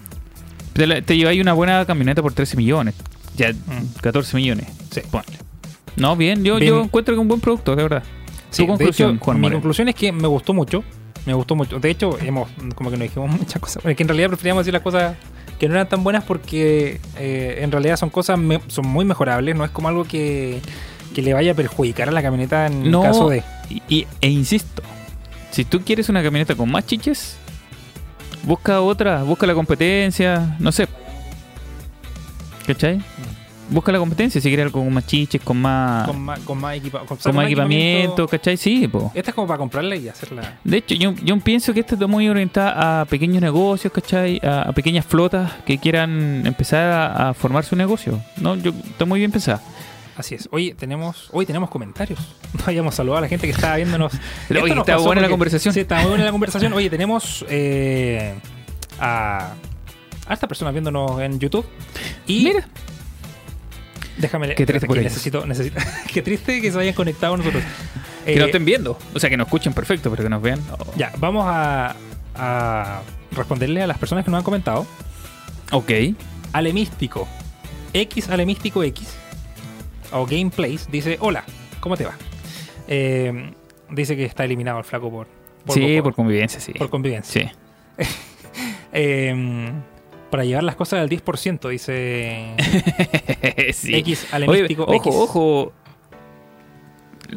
[0.75, 2.93] Te, la- te lleváis una buena camioneta por 13 millones.
[3.37, 3.51] Ya,
[4.01, 4.67] 14 millones.
[4.67, 4.93] Mm.
[4.93, 5.01] Sí.
[5.09, 5.37] Ponle.
[5.95, 6.69] No, bien, yo, Bien.
[6.73, 8.03] yo encuentro que un buen producto, de verdad.
[8.49, 9.57] Sí, Tu conclusión, de hecho, Juan mi Moreno.
[9.59, 10.83] conclusión es que me gustó mucho.
[11.25, 11.79] Me gustó mucho.
[11.79, 13.83] De hecho, hemos como que nos dijimos muchas cosas.
[13.85, 15.15] Es que en realidad preferíamos decir las cosas
[15.59, 19.55] que no eran tan buenas porque eh, en realidad son cosas me- son muy mejorables.
[19.55, 20.59] No es como algo que,
[21.15, 23.43] que le vaya a perjudicar a la camioneta en No, caso de.
[23.69, 24.83] y, y- e insisto,
[25.51, 27.37] si tú quieres una camioneta con más chiches,
[28.45, 30.87] busca otra, busca la competencia, no sé.
[32.65, 33.01] ¿Cachai?
[33.67, 36.75] Busca la competencia si quieres algo con más chiches, con más, Con más, con más,
[36.77, 38.57] equipa- con- con más equipamiento, ¿cachai?
[38.57, 39.11] Sí, po.
[39.15, 40.59] Esta es como para comprarla y hacerla.
[40.63, 44.39] De hecho, yo, yo pienso que esta está muy orientada a pequeños negocios, ¿cachai?
[44.43, 48.19] A, a pequeñas flotas que quieran empezar a, a formar su negocio.
[48.37, 48.55] ¿no?
[48.55, 49.61] Yo, está muy bien pensada.
[50.17, 50.47] Así es.
[50.51, 52.19] Oye, tenemos, hoy tenemos comentarios.
[52.55, 54.13] No hayamos saludado a la gente que estaba viéndonos.
[54.49, 55.73] Oye, está buena la conversación.
[55.73, 56.71] Sí, está buena la conversación.
[56.73, 58.33] Oye, tenemos eh,
[58.99, 59.51] a,
[60.27, 61.65] a estas personas viéndonos en YouTube.
[62.27, 62.67] Y Mira,
[64.17, 64.57] déjame leer.
[64.57, 65.79] Qué triste por necesito, necesito,
[66.13, 67.61] Qué triste que se hayan conectado a nosotros.
[68.23, 68.97] que Eh, nos estén viendo.
[69.13, 70.59] O sea, que nos escuchen perfecto, pero que nos vean.
[70.79, 70.85] oh.
[70.95, 71.95] Ya, vamos a,
[72.35, 73.01] a
[73.33, 74.87] responderle a las personas que nos han comentado.
[75.71, 75.91] Ok.
[76.53, 77.27] Alemístico.
[77.93, 79.09] X Alemístico X.
[80.11, 80.89] O Gameplays.
[80.91, 81.43] Dice: Hola,
[81.79, 82.15] ¿cómo te va?
[82.87, 83.51] Eh,
[83.89, 85.27] dice que está eliminado el flaco por.
[85.69, 86.73] sí, por convivencia, sí.
[86.73, 87.53] por convivencia.
[87.97, 88.05] Sí.
[88.97, 89.71] Eh,
[90.31, 92.53] para llevar las cosas al 10%, dice
[93.73, 93.93] sí.
[93.95, 95.13] X Oye, Alemístico ojo, X.
[95.13, 95.73] ojo.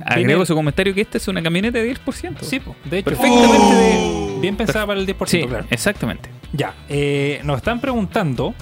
[0.04, 2.36] Agrego su comentario que esta es una camioneta de 10%.
[2.42, 5.66] Sí, po, de hecho, Perfectamente de- bien pensada para el 10%, Sí, claro.
[5.70, 6.30] exactamente.
[6.52, 8.54] Ya, eh, nos están preguntando,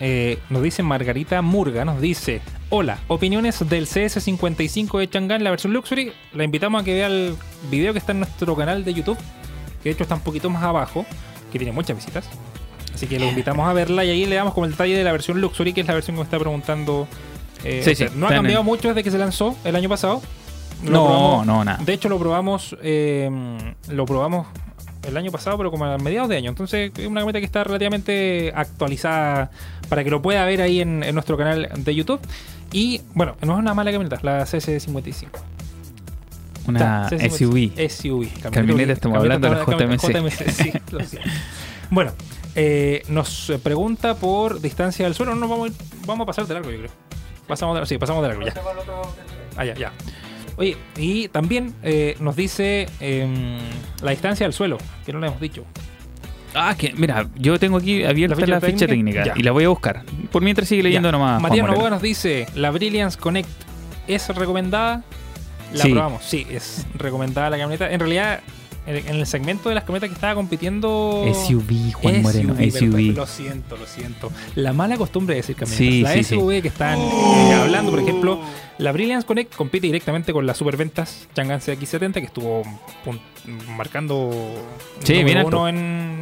[0.00, 2.40] eh, nos dice Margarita Murga, nos dice,
[2.76, 7.36] hola, opiniones del CS55 de Chang'an, la versión Luxury, la invitamos a que vea el
[7.70, 9.16] video que está en nuestro canal de YouTube,
[9.80, 11.06] que de hecho está un poquito más abajo,
[11.52, 12.28] que tiene muchas visitas,
[12.92, 15.12] así que lo invitamos a verla y ahí le damos como el detalle de la
[15.12, 17.06] versión Luxury, que es la versión que me está preguntando.
[17.62, 20.20] eh, Sí, sí, no ha en cambiado mucho desde que se lanzó el año pasado.
[20.82, 21.78] Lo No, probamos- no, nada.
[21.84, 23.30] De hecho, lo probamos, eh,
[23.88, 24.48] lo probamos
[25.06, 26.50] el año pasado, pero como a mediados de año.
[26.50, 29.50] Entonces, es una camioneta que está relativamente actualizada
[29.88, 32.20] para que lo pueda ver ahí en, en nuestro canal de YouTube.
[32.72, 35.28] Y bueno, no es una mala camioneta, la CS55.
[36.66, 37.30] Una Está, CS55.
[37.30, 37.88] SUV.
[37.90, 38.50] SUV.
[38.50, 40.50] Camioneta, estamos hablando de la camioneta- JMC.
[40.50, 41.28] sí, lo siento.
[41.90, 42.12] bueno,
[42.54, 45.34] eh, nos pregunta por distancia del suelo.
[45.34, 45.72] No, vamos,
[46.06, 46.90] vamos a pasar de largo, yo creo.
[47.46, 48.54] Pasamos de, sí, pasamos de largo ya.
[49.56, 49.92] Ah, ya, ya.
[50.56, 53.58] Oye, y también eh, nos dice em,
[54.02, 55.64] la distancia del suelo, que no le hemos dicho.
[56.54, 59.32] Ah, que mira, yo tengo aquí abierta ¿La la ficha técnica?
[59.36, 60.02] y la voy a buscar.
[60.30, 61.12] Por mientras sigue leyendo Ya.
[61.12, 61.42] nomás.
[61.42, 61.66] Matías.
[61.66, 63.48] Novoa nos dice, la Brilliance Connect
[64.06, 65.02] es recomendada.
[65.72, 65.90] La Sí.
[65.90, 67.90] probamos, sí, es recomendada la camioneta.
[67.90, 68.40] En realidad,
[68.86, 71.24] en, el segmento de las camionetas que estaba compitiendo...
[71.34, 73.14] SUV, Juan Moreno, SUV.
[73.16, 74.30] Lo siento, lo siento.
[74.54, 75.88] La mala costumbre de decir camionetas.
[75.88, 76.22] Sí, la sí.
[76.24, 78.38] SUV que están eh, hablando, por ejemplo,
[78.78, 82.62] la Brilliance Connect compite directamente con la superventas Chang'an CX70 que estuvo
[83.76, 84.30] marcando
[85.02, 85.46] Sí, alto.
[85.48, 86.20] uno en,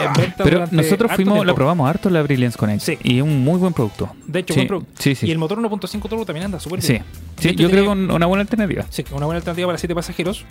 [0.00, 1.44] en ventas Pero nosotros fuimos, tiempo.
[1.44, 2.80] la probamos harto la Brilliance Connect.
[2.82, 2.98] Sí.
[3.02, 4.10] Y es un muy buen producto.
[4.26, 4.92] De hecho, sí, buen producto.
[5.02, 5.26] sí, sí.
[5.26, 7.04] Y el motor 1.5 turbo también anda súper Sí, bien.
[7.38, 8.84] sí hecho, yo creo que una buena alternativa.
[8.90, 10.44] Sí, una buena alternativa para 7 pasajeros.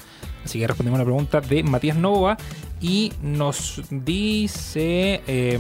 [0.43, 2.38] Así que respondemos a la pregunta de Matías Nova.
[2.82, 5.59] Y nos dice eh,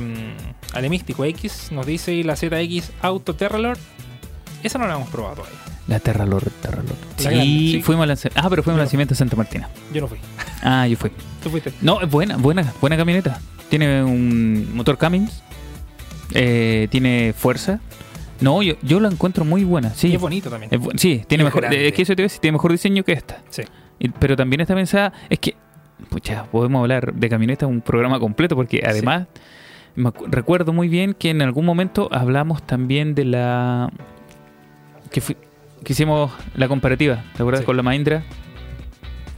[0.73, 3.79] Alemístico X, nos dice y la ZX Auto Terralord.
[4.63, 5.59] Esa no la hemos probado todavía.
[5.87, 6.43] La Terralor.
[6.63, 6.71] La
[7.17, 7.81] Sí, grande, sí.
[7.83, 9.69] fuimos al lance- Ah, pero fuimos al lanzamiento de Santa Martina.
[9.93, 10.17] Yo no fui.
[10.63, 11.11] Ah, yo fui.
[11.43, 11.71] Tú fuiste.
[11.81, 13.39] No, es buena, buena, buena camioneta.
[13.69, 15.41] Tiene un motor Cummins.
[16.33, 17.79] eh, tiene fuerza.
[18.41, 19.91] No, yo, yo la encuentro muy buena.
[19.93, 20.73] Sí, Y es bonito también.
[20.73, 21.61] Es sí, tiene mejor.
[21.61, 21.87] grande.
[21.87, 23.41] Es que eso te decir, tiene mejor diseño que esta.
[23.49, 23.61] Sí.
[23.99, 25.13] Y- Pero también está pensada.
[25.29, 25.55] Es que,
[26.09, 29.27] pucha, podemos hablar de camioneta un programa completo porque además
[29.95, 33.89] me recuerdo muy bien que en algún momento hablamos también de la.
[35.11, 35.37] que, fui-
[35.85, 37.61] que hicimos la comparativa, ¿te acuerdas?
[37.61, 37.65] Sí.
[37.65, 38.23] Con la Mahindra.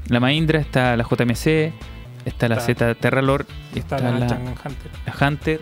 [0.08, 1.74] La Mahindra está la JMC,
[2.26, 3.46] está la Z Terralord
[3.76, 4.92] y Está está, la, Hunter.
[5.06, 5.62] la Hunter.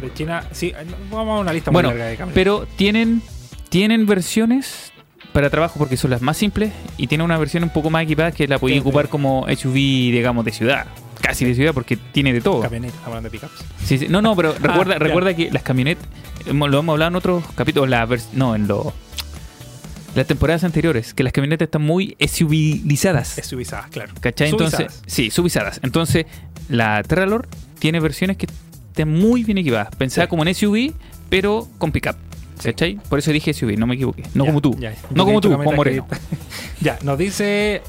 [0.00, 0.44] De China.
[0.50, 0.72] Sí,
[1.10, 2.34] vamos a una lista Bueno, muy larga de camionetas.
[2.34, 3.22] Pero tienen,
[3.68, 4.92] tienen versiones
[5.32, 8.32] para trabajo porque son las más simples y tiene una versión un poco más equipada
[8.32, 10.86] que la podéis ocupar como SUV, digamos, de ciudad.
[11.20, 12.60] Casi de ciudad porque tiene de todo.
[12.60, 13.64] Camioneta, hablando de pickups.
[13.84, 14.08] Sí, sí.
[14.08, 14.98] No, no, pero recuerda, ya.
[14.98, 16.04] recuerda que las camionetas,
[16.46, 18.92] lo hemos hablado en otros capítulos, la no, en lo,
[20.14, 23.38] las temporadas anteriores, que las camionetas están muy SUVizadas.
[23.38, 24.12] Es subizadas, claro.
[24.20, 24.50] ¿Cachai?
[24.50, 25.02] Entonces, Subizadas.
[25.06, 25.80] sí, subizadas.
[25.82, 26.26] Entonces,
[26.68, 27.48] la Terralor
[27.78, 28.46] tiene versiones que
[28.90, 29.88] están muy bien equipadas.
[29.96, 30.30] Pensada Sí.
[30.30, 30.92] como en SUV,
[31.28, 32.16] pero con pickup.
[32.62, 32.96] ¿Cachai?
[33.08, 34.22] Por eso dije SUV, no me equivoqué.
[34.34, 34.76] No Ya, como tú.
[34.78, 34.94] ya.
[35.14, 36.06] No como tú, camioneta Moreno.
[36.08, 36.16] que-
[36.84, 37.82] ya, nos dice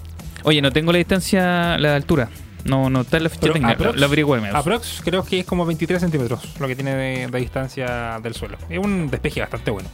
[0.45, 2.30] Oye, no tengo la distancia, la altura.
[2.65, 3.78] No, no está en la ficha Pero técnica.
[3.78, 4.07] aprox- La,
[4.51, 8.34] la Aprox creo que es como 23 centímetros lo que tiene de, de distancia del
[8.34, 8.57] suelo.
[8.69, 9.89] Es un despeje bastante bueno.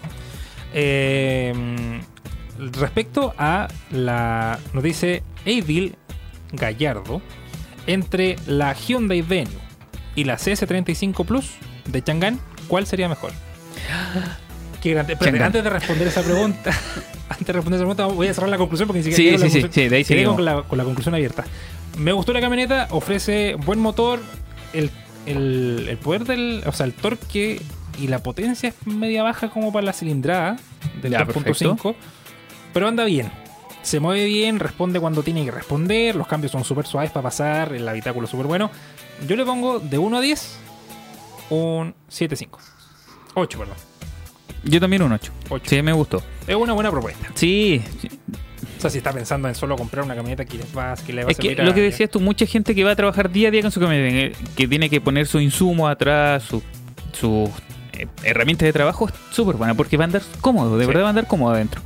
[0.74, 1.54] Eh,
[2.74, 4.60] respecto a la.
[4.74, 5.96] Nos dice Eivil
[6.54, 7.22] Gallardo.
[7.88, 9.54] Entre la Hyundai Venue
[10.16, 11.52] y la CS35 Plus
[11.88, 13.32] de Chang'an, ¿cuál sería mejor?
[14.82, 15.18] Qué grande.
[15.42, 16.72] Antes de responder esa pregunta,
[17.30, 19.36] antes de responder esa pregunta, voy a cerrar la conclusión porque ni siquiera Sí, llegué
[19.36, 19.84] a la sí, sí, conclusión.
[19.86, 20.36] sí, de ahí Quedé seguimos.
[20.36, 21.46] con la, con la conclusión abierta.
[21.98, 24.20] Me gustó la camioneta, ofrece buen motor,
[24.74, 24.92] el,
[25.26, 26.64] el, el poder del.
[26.68, 27.60] O sea, el torque
[28.00, 30.58] y la potencia es media baja como para la cilindrada
[31.02, 31.96] del Ya, 2.5,
[32.74, 33.32] pero anda bien.
[33.82, 37.74] Se mueve bien, responde cuando tiene que responder, los cambios son súper suaves para pasar,
[37.74, 38.70] el habitáculo es súper bueno.
[39.28, 40.60] Yo le pongo de 1 a 10
[41.50, 42.58] un 7.5.
[43.36, 43.76] 8, perdón.
[44.64, 45.32] Yo también un 8.
[45.50, 45.70] Ocho.
[45.70, 46.22] Sí, me gustó.
[46.46, 47.28] Es una buena propuesta.
[47.36, 47.82] Sí,
[48.78, 51.24] O sea, si está pensando en solo comprar una camioneta que, les va, que le
[51.24, 53.48] va a Es que lo que decías tú, mucha gente que va a trabajar día
[53.48, 56.64] a día con su camioneta, que tiene que poner su insumo atrás, sus
[57.14, 57.52] su, eh,
[58.24, 60.88] herramientas de trabajo, es súper buena, porque va a andar cómodo, de Sí.
[60.88, 61.82] verdad va a andar cómodo adentro.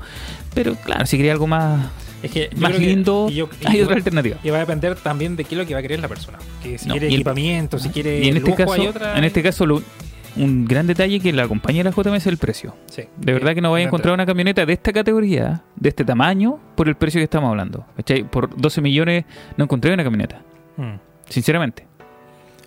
[0.53, 1.87] Pero claro, si quería algo más,
[2.21, 4.37] Es que más que- lindo, yo- hay otra alternativa.
[4.43, 6.37] Y va a depender también de qué es lo que va a querer la persona.
[6.61, 9.17] Que si No, quiere el- equipamiento, si quiere Y en este caso, hay otra.
[9.17, 9.81] en este caso lo-
[10.35, 12.75] un gran detalle que la acompaña la JM es el precio.
[12.87, 13.03] Sí.
[13.17, 16.59] De verdad que no vais a encontrar una camioneta de esta categoría, de este tamaño,
[16.75, 17.85] por el precio que estamos hablando.
[17.97, 18.23] ¿Cachai?
[18.23, 19.25] Por 12 millones
[19.57, 20.41] no encontré una camioneta,
[20.77, 20.95] Mm,
[21.29, 21.85] sinceramente.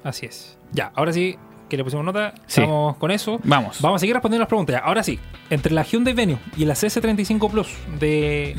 [0.04, 0.56] así es.
[0.72, 1.36] Ya, ahora sí
[1.68, 2.60] que le pusimos nota, Sí.
[2.60, 3.40] vamos con eso.
[3.44, 3.80] Vamos.
[3.80, 4.80] Vamos a seguir respondiendo las preguntas.
[4.84, 5.18] Ahora sí,
[5.50, 8.54] entre la Hyundai Venue y la CS35 Plus de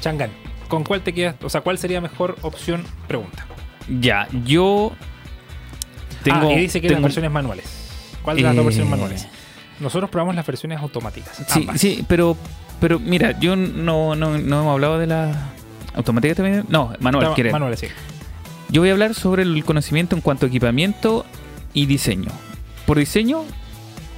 [0.00, 0.30] Chang'an,
[0.68, 1.36] ¿con cuál te quedas?
[1.42, 2.84] O sea, ¿cuál sería mejor opción?
[3.08, 3.46] Pregunta.
[4.00, 4.92] Ya, yo
[6.22, 6.48] tengo...
[6.48, 8.18] ah, y dice que las versiones manuales.
[8.22, 9.28] ¿Cuál de las dos Eh, versiones manuales?
[9.80, 11.42] Nosotros probamos las versiones automáticas.
[11.48, 11.80] Sí, ambas.
[11.80, 12.36] sí, pero,
[12.80, 15.50] pero mira, yo no, no, no hemos hablado de la
[15.94, 16.64] automática también.
[16.68, 17.34] No, manual.
[17.50, 17.88] Manuales, sí.
[18.68, 21.26] Yo voy a hablar sobre el conocimiento en cuanto a equipamiento
[21.74, 22.30] y diseño.
[22.86, 23.44] Por diseño,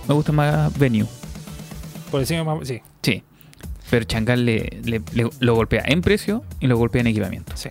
[0.08, 1.06] me gusta más Venue.
[2.10, 3.22] Por encima, más- sí, Sí.
[3.90, 7.52] Pero Changal le, le- le- lo golpea en precio y lo golpea en equipamiento.
[7.56, 7.68] sí.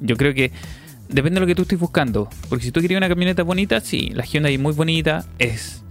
[0.00, 0.52] Yo creo que
[1.08, 2.28] depende de lo que tú estés buscando.
[2.50, 5.24] Porque si tú quieres una camioneta bonita, sí, la Hyundai es muy bonita.
[5.38, 5.82] Es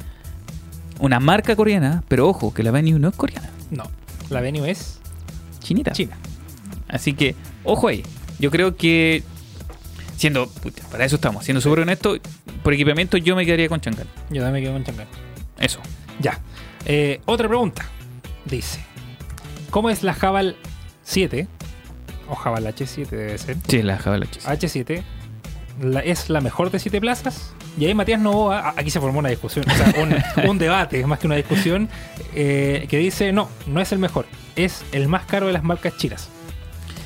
[1.00, 3.90] una marca coreana, pero ojo, que la Venue no es coreana, No,
[4.30, 5.00] la Venue es
[5.62, 5.92] chinita.
[5.94, 6.16] China.
[6.88, 8.04] Así que, ojo ahí.
[8.40, 9.24] Yo creo que,
[10.18, 12.18] siendo, puta, para eso estamos, siendo súper honesto,
[12.64, 14.08] por equipamiento yo me quedaría con Changal.
[14.30, 15.08] Yo también me quedo con Chang'an.
[15.60, 15.80] Eso.
[16.20, 16.40] Ya.
[16.86, 17.86] Eh, otra pregunta.
[18.46, 18.80] Dice:
[19.70, 20.56] ¿Cómo es la Javal
[21.04, 21.48] 7?
[22.30, 23.58] O Javal H7 debe ser.
[23.68, 23.98] Sí, la
[24.32, 24.46] Chis.
[24.48, 25.04] H7
[25.82, 27.54] la- es la mejor de 7 plazas.
[27.78, 30.16] Y ahí Matías Novoa, aquí se formó una discusión, o sea, un,
[30.50, 31.90] un debate, más que una discusión,
[32.34, 35.98] eh, que dice: no, no es el mejor, es el más caro de las marcas
[35.98, 36.30] chinas.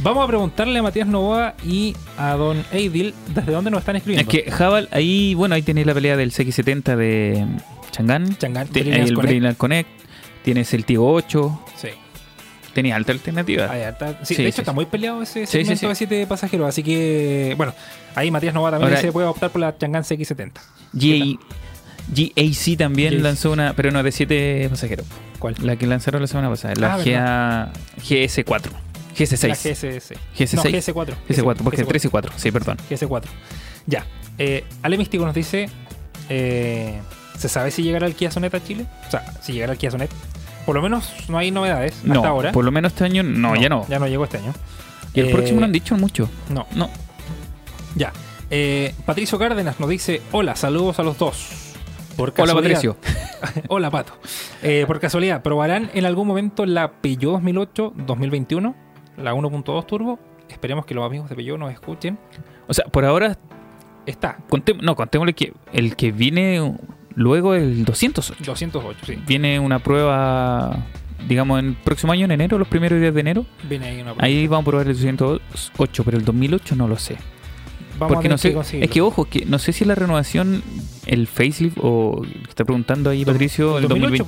[0.01, 4.01] Vamos a preguntarle a Matías Novoa y a Don Eidil desde dónde nos están Es
[4.01, 4.31] escribiendo.
[4.31, 7.45] que Javal, ahí, bueno, ahí tenéis la pelea del CX70 de
[7.91, 8.37] Chang'an.
[8.37, 9.57] Chang'an, el Connect.
[9.57, 9.89] Connect.
[10.43, 11.65] Tienes el Tigo 8.
[11.75, 11.89] Sí.
[12.73, 13.69] Tenías alta alternativa.
[13.69, 13.81] Hay
[14.23, 16.69] sí, Sí, de sí, hecho, está muy peleado ese segmento de 7 pasajeros.
[16.69, 17.73] Así que, bueno,
[18.15, 20.61] ahí Matías Nova también Ahora- se puede optar por la Chang'an CX70.
[20.93, 21.37] GA
[22.15, 23.21] GAC también GAC.
[23.23, 25.05] lanzó una, pero no de 7 pasajeros.
[25.39, 25.55] ¿Cuál?
[25.61, 27.71] La que lanzaron la semana pasada, la Ah, GA,
[28.01, 28.71] GS4.
[29.25, 29.47] GS6.
[29.47, 30.13] La GSS.
[30.37, 30.55] GS6.
[30.55, 31.13] No, GS4.
[31.27, 31.87] GS4, porque GS4.
[31.87, 32.77] 3 y 4, sí, perdón.
[32.89, 33.23] GS4.
[33.85, 34.05] Ya.
[34.37, 35.69] Eh, Ale Místico nos dice:
[36.29, 36.99] eh,
[37.37, 38.85] ¿Se sabe si llegará el Kia Sonet a Chile?
[39.07, 40.09] O sea, si llegará el Kia Sonet.
[40.65, 42.51] Por lo menos no hay novedades hasta No, ahora.
[42.51, 43.87] por lo menos este año no, ya no.
[43.87, 44.53] Ya no llegó este año.
[45.13, 46.29] Y el Eh, próximo no han dicho mucho.
[46.49, 46.89] No, No.
[47.95, 48.13] ya.
[48.51, 51.47] Eh, Patricio Cárdenas nos dice: Hola, saludos a los dos.
[52.15, 52.97] Por Hola, Patricio.
[53.69, 54.13] Hola, Pato.
[54.61, 58.75] Eh, por casualidad, ¿probarán en algún momento la Peugeot 2008 2021?
[59.21, 60.19] La 1.2 Turbo.
[60.49, 62.17] Esperemos que los amigos de Peugeot nos escuchen.
[62.67, 63.37] O sea, por ahora,
[64.05, 66.75] Está, conté- no, contémosle que el que viene
[67.13, 68.43] luego el 208.
[68.43, 69.19] 208, sí.
[69.27, 70.77] Viene una prueba,
[71.27, 73.45] digamos, en el próximo año, en enero, los primeros días de enero.
[73.69, 77.17] Viene ahí una Ahí vamos a probar el 208, pero el 2008 no lo sé.
[77.99, 80.63] Vamos Porque a no sé, es que ojo, que no sé si la renovación,
[81.05, 84.25] el facelift o está preguntando ahí Patricio, el 2008,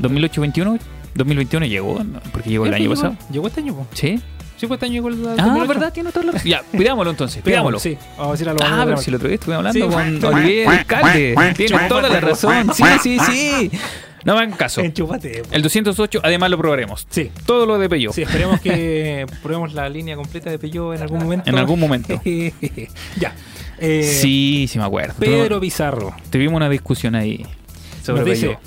[0.00, 0.80] 2020, 2008-21,
[1.14, 2.20] 2021 llegó, ¿no?
[2.32, 3.16] porque llegó el año llegó- pasado.
[3.32, 3.86] Llegó este año, po.
[3.94, 4.20] ¿Sí?
[4.56, 5.68] Sí, fue este año llegó el Ah, 2008.
[5.68, 5.92] ¿verdad?
[5.92, 6.50] Tiene toda la razón.
[6.50, 7.78] Ya, pidámoslo entonces, pidámoslo.
[7.78, 9.94] Sí, vamos a decir a los Ah, pero si el otro día estuve hablando Sí.
[9.94, 11.54] con Olivier, alcalde.
[11.56, 12.70] Tiene toda la razón.
[12.74, 13.70] Sí, sí, sí.
[14.22, 14.82] No me hagan caso.
[14.82, 15.40] Enchúfate.
[15.50, 17.06] El 208, además lo probaremos.
[17.08, 17.30] Sí.
[17.46, 18.12] Todo lo de Peugeot.
[18.12, 21.48] Sí, esperemos que probemos la línea completa de Peugeot en algún momento.
[21.48, 22.20] En algún momento.
[23.18, 23.32] ya.
[23.78, 25.14] Eh, Sí, sí me acuerdo.
[25.18, 27.46] Pedro Pizarro Tuvimos una discusión ahí
[28.04, 28.62] sobre nos dice: Peugeot.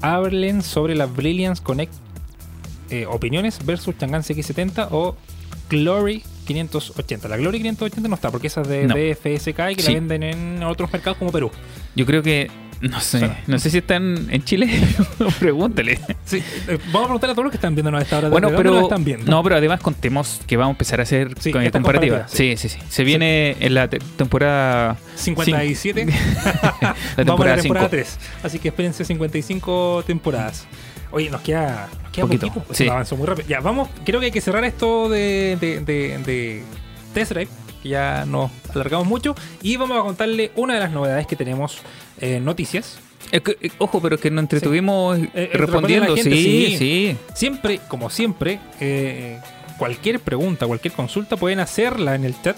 [0.00, 1.92] Hablen sobre la Brilliance Connect
[2.90, 5.14] eh, opiniones versus Chang'an CX70 o
[5.68, 7.28] Glory 580.
[7.28, 8.94] La Glory 580 no está porque esa es de No.
[8.94, 9.88] DFSK y que Sí.
[9.92, 11.50] la venden en otros mercados como Perú.
[11.94, 12.50] Yo creo que,
[12.80, 14.68] no sé, no sé si están en Chile.
[15.40, 15.98] Pregúntale.
[16.24, 18.28] Sí, eh, vamos a preguntar a todos los que están viendo a esta hora.
[18.28, 19.30] Bueno, ¿de dónde pero lo están viendo?
[19.30, 22.18] no, pero además contemos que vamos a empezar a hacer Sí, con- comparativa.
[22.20, 22.78] comparativa, Sí, sí, sí.
[22.88, 26.06] Se viene en la te- temporada 57.
[26.06, 27.90] la Vamos a la temporada temporada 5.
[27.90, 28.18] 3.
[28.44, 30.66] Así que espérense 55 temporadas.
[31.10, 32.74] Oye, nos queda, nos queda Poquito, poquito.
[32.74, 32.84] sí.
[32.84, 33.48] Eso avanzó muy rápido.
[33.48, 33.88] Ya, vamos.
[34.04, 36.62] Creo que hay que cerrar esto de, de, de, de
[37.14, 37.48] Test Drive,
[37.82, 39.34] que ya nos alargamos mucho.
[39.62, 41.78] Y vamos a contarle una de las novedades que tenemos
[42.20, 42.98] en noticias.
[43.30, 46.06] Que, eh, ojo, pero es que nos entretuvimos eh, respondiendo.
[46.06, 46.76] respondiendo gente, sí, sí.
[46.78, 47.16] sí.
[47.34, 49.38] Siempre, como siempre, eh,
[49.78, 52.56] cualquier pregunta, cualquier consulta pueden hacerla en el chat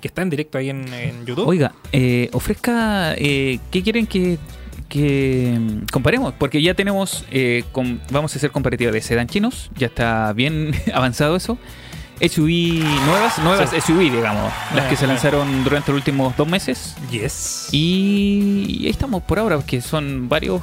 [0.00, 1.46] que está en directo ahí en, en YouTube.
[1.46, 4.38] Oiga, eh, ofrezca, eh, ¿qué quieren que,
[4.88, 5.58] que
[5.90, 6.34] comparemos?
[6.34, 7.64] Porque ya tenemos, eh,
[8.10, 11.58] vamos a hacer comparativa de sedán chinos, ya está bien avanzado eso.
[12.20, 13.80] SUV nuevas, nuevas Sí.
[13.80, 15.08] SUV, digamos, las Ah, que se ah.
[15.08, 16.96] lanzaron durante los últimos dos meses.
[17.10, 17.68] Yes.
[17.72, 20.62] Y ahí estamos por ahora, que son varios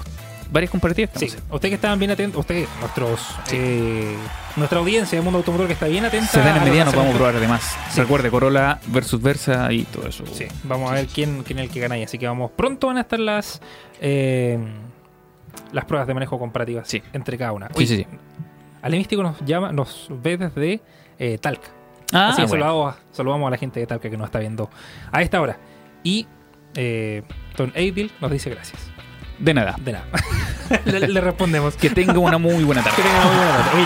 [0.52, 1.10] varias comparativas.
[1.16, 4.16] Sí, ustedes que estaban bien atentos, ustedes, nuestros, eh,
[4.56, 6.28] nuestra audiencia del mundo automotor que está bien atenta.
[6.28, 7.76] Sedán a en mediano vamos a probar además.
[7.90, 8.00] Sí.
[8.02, 10.24] Recuerde, Corolla versus Versa y todo eso.
[10.32, 12.04] Sí, vamos a ver quién, quién es el que gana ahí.
[12.04, 13.62] Así que vamos, pronto van a estar las
[14.00, 14.60] eh,
[15.72, 17.02] las pruebas de manejo comparativas Sí.
[17.14, 17.70] entre cada una.
[17.76, 18.06] Sí, sí, sí.
[18.84, 20.82] Alemístico nos llama, nos ve desde
[21.24, 21.70] eh, Talca.
[22.12, 22.66] Ah, Así que bueno.
[22.66, 24.70] saludamos, saludamos a la gente de Talca que nos está viendo
[25.12, 25.58] a esta hora.
[26.04, 26.28] Y
[26.76, 27.24] eh,
[27.58, 28.80] Don Eidil nos dice gracias.
[29.40, 29.76] de nada.
[29.80, 30.06] De nada.
[30.86, 31.76] le, le respondemos.
[31.76, 32.96] Que tenga una muy buena tarde.
[32.98, 33.82] Que tengan una buena tarde.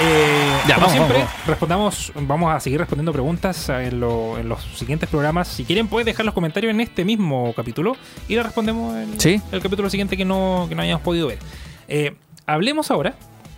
[0.00, 4.48] Eh, Ya, como vamos, siempre, vamos, respondamos, vamos a seguir respondiendo preguntas en, lo- en
[4.48, 5.46] los siguientes programas.
[5.46, 7.96] Si quieren, pueden dejar los comentarios en este mismo capítulo
[8.28, 9.40] y le respondemos en Sí.
[9.52, 11.38] el capítulo siguiente que no, que no hayamos podido ver.
[11.86, 12.16] Eh,
[12.46, 13.14] hablemos ahora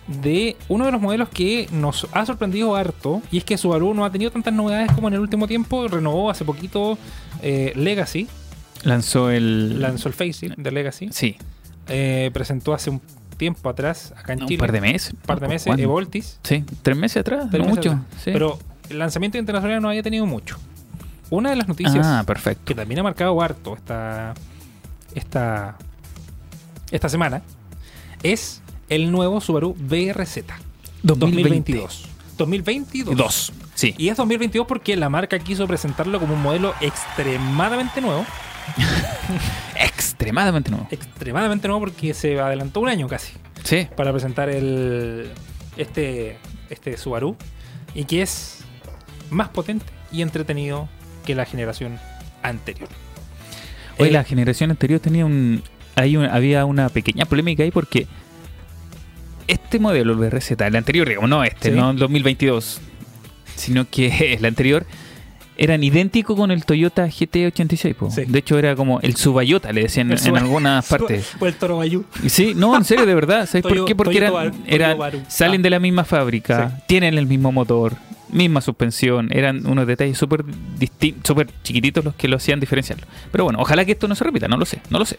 [0.07, 4.05] de uno de los modelos que nos ha sorprendido harto y es que Subaru no
[4.05, 5.87] ha tenido tantas novedades como en el último tiempo.
[5.87, 6.97] Renovó hace poquito
[7.41, 8.27] eh, Legacy,
[8.83, 9.81] Lanzó el.
[9.81, 11.35] lanzó el Facelift de Legacy, Sí,
[11.87, 13.01] eh, presentó hace un
[13.35, 15.13] tiempo atrás acá en un Chile, par de meses.
[15.13, 15.83] un par de meses, ¿Cuándo?
[15.83, 16.39] Evoltis.
[16.43, 17.91] Sí, tres meses atrás, Tres no meses mucho.
[17.91, 18.23] atrás.
[18.23, 18.31] sí.
[18.31, 20.57] Pero el lanzamiento internacional no había tenido mucho.
[21.29, 22.63] Una de las noticias Ah, perfecto.
[22.65, 24.33] que también ha marcado harto esta,
[25.13, 25.75] esta,
[26.91, 27.41] esta semana
[28.23, 30.39] es el nuevo Subaru BRZ
[31.03, 32.05] 2022.
[32.37, 33.15] 2022.
[33.15, 33.53] Dos.
[33.75, 33.93] Sí.
[33.97, 38.25] Y es 2022 porque la marca quiso presentarlo como un modelo extremadamente nuevo.
[39.75, 40.87] Extremadamente nuevo.
[40.91, 43.33] Extremadamente nuevo porque se adelantó un año casi.
[43.63, 43.87] Sí.
[43.97, 45.29] para presentar el
[45.75, 46.37] este
[46.69, 47.35] este Subaru
[47.93, 48.59] y que es
[49.29, 50.87] más potente y entretenido
[51.25, 51.99] que la generación
[52.43, 52.87] anterior.
[53.99, 55.63] Hoy Eh, la generación anterior tenía un,
[55.95, 58.07] hay un- había una pequeña polémica ahí porque
[59.47, 61.75] este modelo, el BRZ, el anterior, digamos, no este, Sí.
[61.75, 62.81] no el 2022,
[63.55, 64.85] sino que el anterior,
[65.59, 67.95] eran idénticos con el Toyota GT86.
[67.95, 68.11] po.
[68.11, 68.25] Sí.
[68.27, 71.31] De hecho, era como el Subayota, le decían El en Suba- algunas partes.
[71.39, 72.05] O el Toro Bayou.
[72.27, 73.47] Sí, no, en serio, de verdad.
[73.47, 73.95] ¿Sabes por qué?
[73.95, 74.17] Porque
[74.67, 75.63] eran, Bar- salen Ah.
[75.63, 76.83] de la misma fábrica, Sí.
[76.87, 77.95] tienen el mismo motor,
[78.29, 79.29] misma suspensión.
[79.31, 80.43] Eran unos detalles súper
[81.23, 83.07] súper chiquititos los que lo hacían diferenciarlo.
[83.31, 85.17] Pero bueno, ojalá que esto no se repita, no lo sé, no lo sé.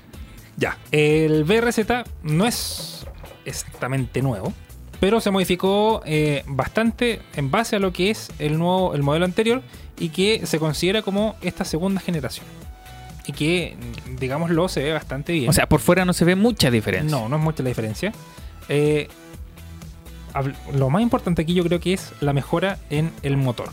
[0.57, 0.76] Ya.
[0.93, 3.07] El BRZ no es
[3.49, 4.53] exactamente nuevo,
[5.01, 9.24] pero se modificó eh, bastante en base a lo que es el nuevo el modelo
[9.24, 9.62] anterior
[9.99, 12.46] y que se considera como esta segunda generación.
[13.26, 13.76] Y que,
[14.18, 15.51] digámoslo, se ve bastante bien.
[15.51, 17.16] O sea, por fuera no se ve mucha diferencia.
[17.16, 18.12] No, no es mucha la diferencia.
[18.70, 19.09] Eh,
[20.74, 23.68] lo más importante aquí yo creo que es la mejora en el motor.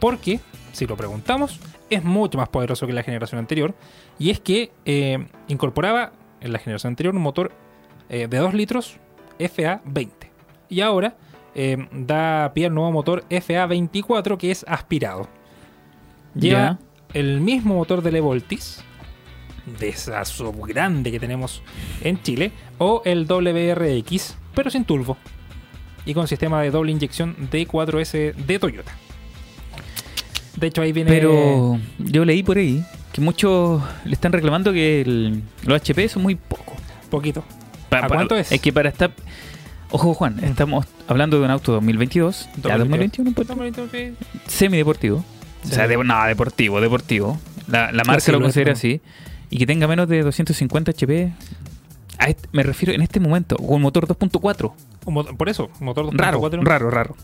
[0.00, 0.40] Porque,
[0.72, 1.60] si lo preguntamos,
[1.90, 3.74] es mucho más poderoso que la generación anterior.
[4.18, 7.52] Y es que eh, incorporaba en la generación anterior un motor
[8.08, 8.98] eh, de 2 litros
[9.38, 10.08] FA20.
[10.68, 11.16] Y ahora
[11.54, 15.28] eh, da pie al nuevo motor FA24 que es aspirado.
[16.34, 16.78] Lleva
[17.14, 18.82] el mismo motor del Evoltis,
[19.78, 21.62] de esa sub grande que tenemos
[22.02, 25.16] en Chile, o el WRX, pero sin turbo.
[26.04, 28.92] Y con sistema de doble inyección D4S de Toyota.
[30.56, 31.10] De hecho, ahí viene.
[31.10, 36.22] Pero yo leí por ahí que muchos le están reclamando que el- los HP son
[36.22, 36.76] muy pocos.
[37.10, 37.44] Poquito.
[37.88, 38.50] Pa- ¿A pa- cuánto es?
[38.52, 39.12] Es que para estar.
[39.90, 44.26] Ojo, Juan, estamos hablando de un auto 2022, ya 2021, pues, 2021, sí.
[44.48, 45.24] semideportivo.
[45.64, 47.38] O sea, de, no, deportivo, deportivo.
[47.68, 49.00] La, la marca lo lo considera así.
[49.50, 51.32] Y que tenga menos de 250 HP.
[52.18, 54.72] A este- me refiero en este momento, con motor 2.4.
[55.04, 56.16] Un mo- Por eso, motor 2.4.
[56.16, 57.16] Raro, raro, raro.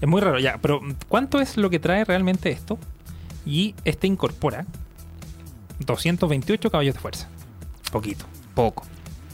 [0.00, 0.58] Es muy raro, ya.
[0.62, 2.78] Pero, ¿cuánto es lo que trae realmente esto?
[3.44, 4.64] Y este incorpora
[5.80, 7.28] 228 caballos de fuerza.
[7.90, 8.24] Poquito.
[8.54, 8.84] Poco.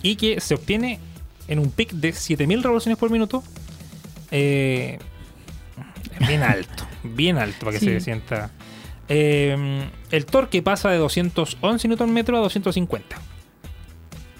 [0.06, 1.00] Y que se obtiene
[1.48, 3.42] en un pic de 7000 revoluciones por minuto.
[4.30, 4.98] Eh,
[6.26, 6.84] bien alto.
[7.02, 7.86] Bien alto para que Sí.
[7.86, 8.50] se sienta.
[9.08, 13.16] Eh, el torque pasa de 211 Nm a 250.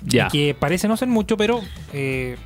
[0.02, 0.28] Ya.
[0.28, 1.60] Que parece no ser mucho, pero
[1.92, 2.36] eh,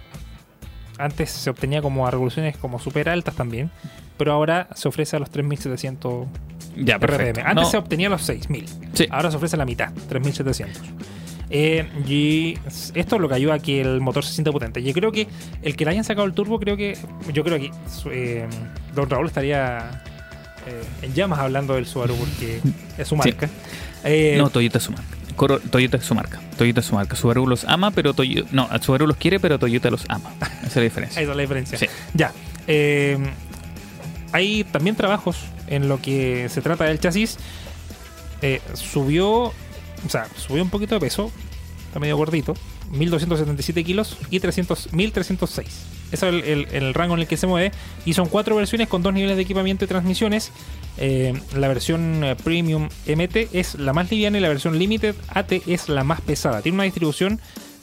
[0.98, 3.70] antes se obtenía como a revoluciones como súper altas también.
[4.16, 6.26] Pero ahora se ofrece a los 3700
[6.76, 6.96] Ya.
[6.98, 7.40] RPM.
[7.40, 8.66] Antes No, se obtenía a los 6000.
[8.92, 9.06] Sí.
[9.10, 10.82] Ahora se ofrece la mitad, 3700.
[11.50, 12.58] Eh, y
[12.94, 14.82] esto es lo que ayuda a que el motor se sienta potente.
[14.84, 15.26] Yo creo que
[15.62, 16.96] el que le hayan sacado el turbo, creo que.
[17.32, 17.70] Yo creo que
[18.12, 18.46] eh,
[18.94, 20.02] Don Raúl estaría
[20.68, 22.60] eh, en llamas hablando del Subaru porque
[22.96, 23.48] es su marca.
[24.38, 25.06] No, Toyota es su marca.
[25.34, 26.40] Coro- Toyota es su marca.
[26.56, 27.16] Toyota es su marca.
[27.16, 28.48] Subaru los ama, pero Toyota...
[28.52, 30.30] No, Subaru los quiere, pero Toyota los ama.
[30.40, 31.20] Esa es la diferencia.
[31.22, 31.78] Esa es la diferencia.
[31.78, 31.86] Sí.
[32.14, 32.32] Ya.
[34.32, 37.38] hay también trabajos en lo que se trata del chasis.
[38.74, 39.52] Subió,
[40.06, 41.30] o sea, subió un poquito de peso.
[41.86, 42.54] Está medio gordito.
[42.92, 45.68] 1277 kilos y 300, 1306.
[46.12, 47.72] Ese es el, el- rango en el que se mueve.
[48.04, 50.52] Y son cuatro versiones con dos niveles de equipamiento y transmisiones.
[50.98, 55.52] Eh, la versión eh, Premium MT es la más liviana y la versión Limited AT
[55.66, 56.62] es la más pesada.
[56.62, 57.40] Tiene una distribución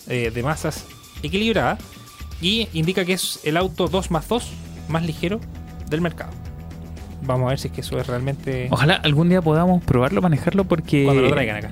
[0.07, 0.86] eh, de masas
[1.24, 1.78] equilibrada
[2.41, 4.43] y indica que es el auto 2 más 2
[4.89, 5.39] más ligero
[5.89, 6.32] del mercado.
[7.28, 10.63] Vamos a ver si es que eso es realmente Ojalá algún día podamos probarlo, manejarlo,
[10.63, 11.03] porque...
[11.03, 11.71] cuando lo traigan acá.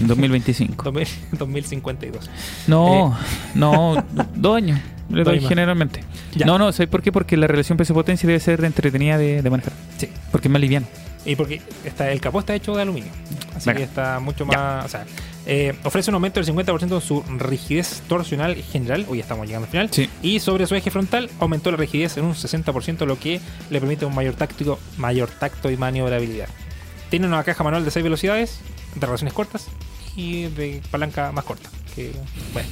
[0.00, 0.82] En 2025.
[0.84, 2.30] 2000 2052.
[2.66, 3.16] No,
[3.54, 4.80] no, dos años.
[5.10, 6.00] Le doy generalmente.
[6.34, 6.46] Ya.
[6.46, 7.12] No, no, ¿sabes por qué?
[7.12, 9.72] Porque la relación peso-potencia debe ser entretenida de, de manejar.
[9.98, 10.08] Sí.
[10.30, 10.86] Porque es más liviano.
[11.24, 13.10] Y porque está, el capó está hecho de aluminio.
[13.54, 13.78] Así Venga.
[13.78, 14.84] que está mucho más.
[14.84, 15.04] O sea,
[15.46, 19.06] eh, ofrece un aumento del 50% en su rigidez torsional general.
[19.08, 19.88] Hoy estamos llegando al final.
[19.90, 20.08] Sí.
[20.22, 23.40] Y sobre su eje frontal aumentó la rigidez en un 60%, lo que
[23.70, 26.48] le permite un mayor, táctico, mayor tacto y maniobrabilidad.
[27.10, 28.60] Tiene una caja manual de 6 velocidades,
[28.94, 29.66] de relaciones cortas
[30.16, 31.68] y de palanca más corta.
[31.94, 32.12] Que,
[32.52, 32.68] bueno,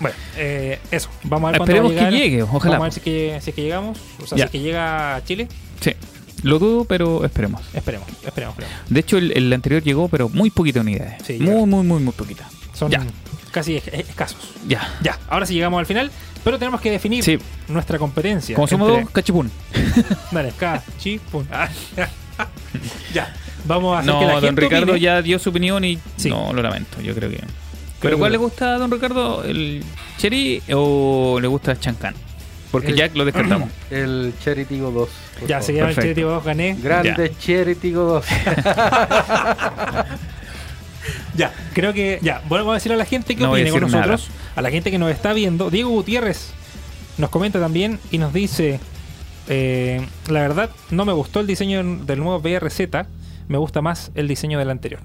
[0.00, 1.08] bueno eh, eso.
[1.24, 2.78] Vamos a ver Esperemos va a que llegue, ojalá.
[2.78, 3.98] Vamos a ver si es que, si es que llegamos.
[4.22, 5.48] O sea, si es que llega a Chile.
[5.80, 5.92] Sí.
[6.42, 7.62] Lo dudo, pero esperemos.
[7.74, 8.84] Esperemos, esperemos, esperemos.
[8.88, 11.22] De hecho, el, el anterior llegó, pero muy poquitas unidades.
[11.26, 12.48] Sí, muy, muy, muy, muy poquita.
[12.74, 13.04] Son Ya.
[13.50, 14.38] casi es- escasos.
[14.66, 14.88] Ya.
[15.02, 16.10] Ya, ahora sí llegamos al final,
[16.44, 17.38] pero tenemos que definir Sí.
[17.68, 18.54] nuestra competencia.
[18.54, 19.50] Como somos entre- dos, cachipún.
[20.32, 20.52] Dale.
[20.62, 20.82] Ah,
[23.14, 23.34] ya,
[23.66, 25.00] vamos a hacer que la No, gente don Ricardo opine.
[25.00, 26.30] ya dio su opinión y Sí.
[26.30, 27.00] no, lo lamento.
[27.02, 27.40] Yo creo que.
[28.00, 29.44] ¿Pero cuál le gusta a don Ricardo?
[29.44, 29.84] ¿El
[30.16, 32.14] Cherry o le gusta Chancan?
[32.70, 33.68] Porque El- Jack lo descartamos.
[33.90, 34.32] El
[34.68, 35.08] Tigo 2.
[35.40, 35.62] por Ya, favor.
[35.66, 36.20] se llama el Perfecto.
[36.20, 36.76] Chile 2, gané.
[36.80, 38.24] Grande Cherry Tigo 2.
[41.34, 42.18] Ya, creo que.
[42.22, 43.80] Ya, vuelvo a decir a la gente que No con nada.
[43.80, 44.28] nosotros.
[44.56, 45.70] A la gente que nos está viendo.
[45.70, 46.52] Diego Gutiérrez
[47.18, 48.80] nos comenta también y nos dice:
[49.48, 52.80] eh, La verdad, no me gustó el diseño del nuevo BRZ.
[53.48, 55.00] Me gusta más el diseño del anterior.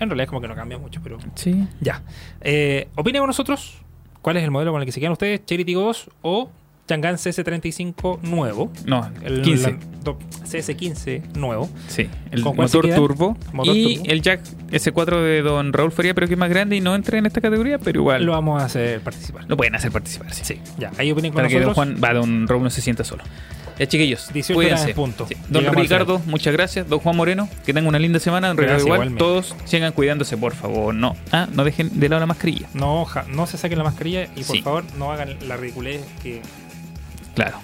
[0.00, 1.18] En realidad, es como que no cambia mucho, pero.
[1.34, 1.66] Sí.
[1.80, 2.02] Ya.
[2.40, 3.74] Eh, opinen con nosotros.
[4.22, 5.44] ¿Cuál es el modelo con el que se quedan ustedes?
[5.44, 6.50] Tiggo 2 o
[6.88, 8.72] Chang'an CS35 nuevo.
[8.86, 9.70] No, El 15.
[9.72, 11.68] la- do- CS15 nuevo.
[11.86, 14.10] Sí, el ¿Con cuál se motor turbo Motor y turbo.
[14.10, 17.18] el Jack S4 de Don Raúl Feria, pero que es más grande y no entra
[17.18, 19.46] en esta categoría, pero igual Lo lo, vamos a hacer participar.
[19.56, 20.32] pueden hacer participar.
[20.32, 20.44] Sí.
[20.44, 20.90] Sí, ya.
[20.98, 21.94] Ahí opinen con Para que Don nosotros.
[22.00, 23.22] Juan, va, Don Raúl no se sienta solo.
[23.78, 24.92] Ya, chiquillos, 18 cuídense.
[24.94, 25.26] punto.
[25.28, 25.36] Sí.
[25.50, 26.88] Don Llegamos Ricardo, muchas gracias.
[26.88, 28.48] Don Juan Moreno, que tengan una linda semana.
[28.48, 29.18] Don igual, igualmente.
[29.18, 30.92] todos sigan cuidándose, por favor.
[30.94, 32.66] No, ah, no dejen de lado la mascarilla.
[32.74, 34.62] No, ja- no se saquen la mascarilla y por Sí.
[34.62, 36.40] favor no hagan la ridiculez que.
[37.38, 37.60] Claro.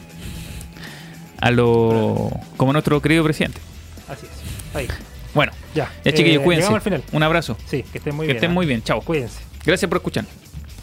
[1.40, 2.30] A lo.
[2.56, 3.60] como nuestro querido presidente.
[4.08, 4.76] Así es.
[4.76, 4.86] Ahí.
[5.34, 5.90] Bueno, Ya.
[6.04, 6.60] ya chiquillos, Eh, cuídense.
[6.68, 7.02] Llegamos al final.
[7.10, 7.56] Un abrazo.
[7.66, 8.36] Sí, que estén muy que bien.
[8.36, 8.54] estén ¿ah?
[8.54, 8.84] muy bien.
[8.84, 9.00] Chao.
[9.00, 9.40] Cuídense.
[9.66, 10.24] Gracias por escuchar.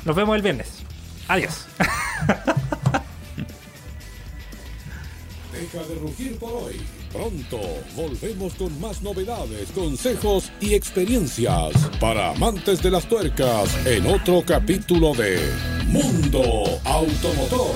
[0.03, 0.67] Nos vemos el viernes.
[1.29, 1.67] Adiós.
[5.53, 6.81] Deja de rugir por hoy.
[7.13, 7.59] Pronto
[7.95, 15.13] volvemos con más novedades, consejos y experiencias para amantes de las tuercas en otro capítulo
[15.13, 15.39] de
[15.87, 16.41] Mundo
[16.83, 17.75] Automotor.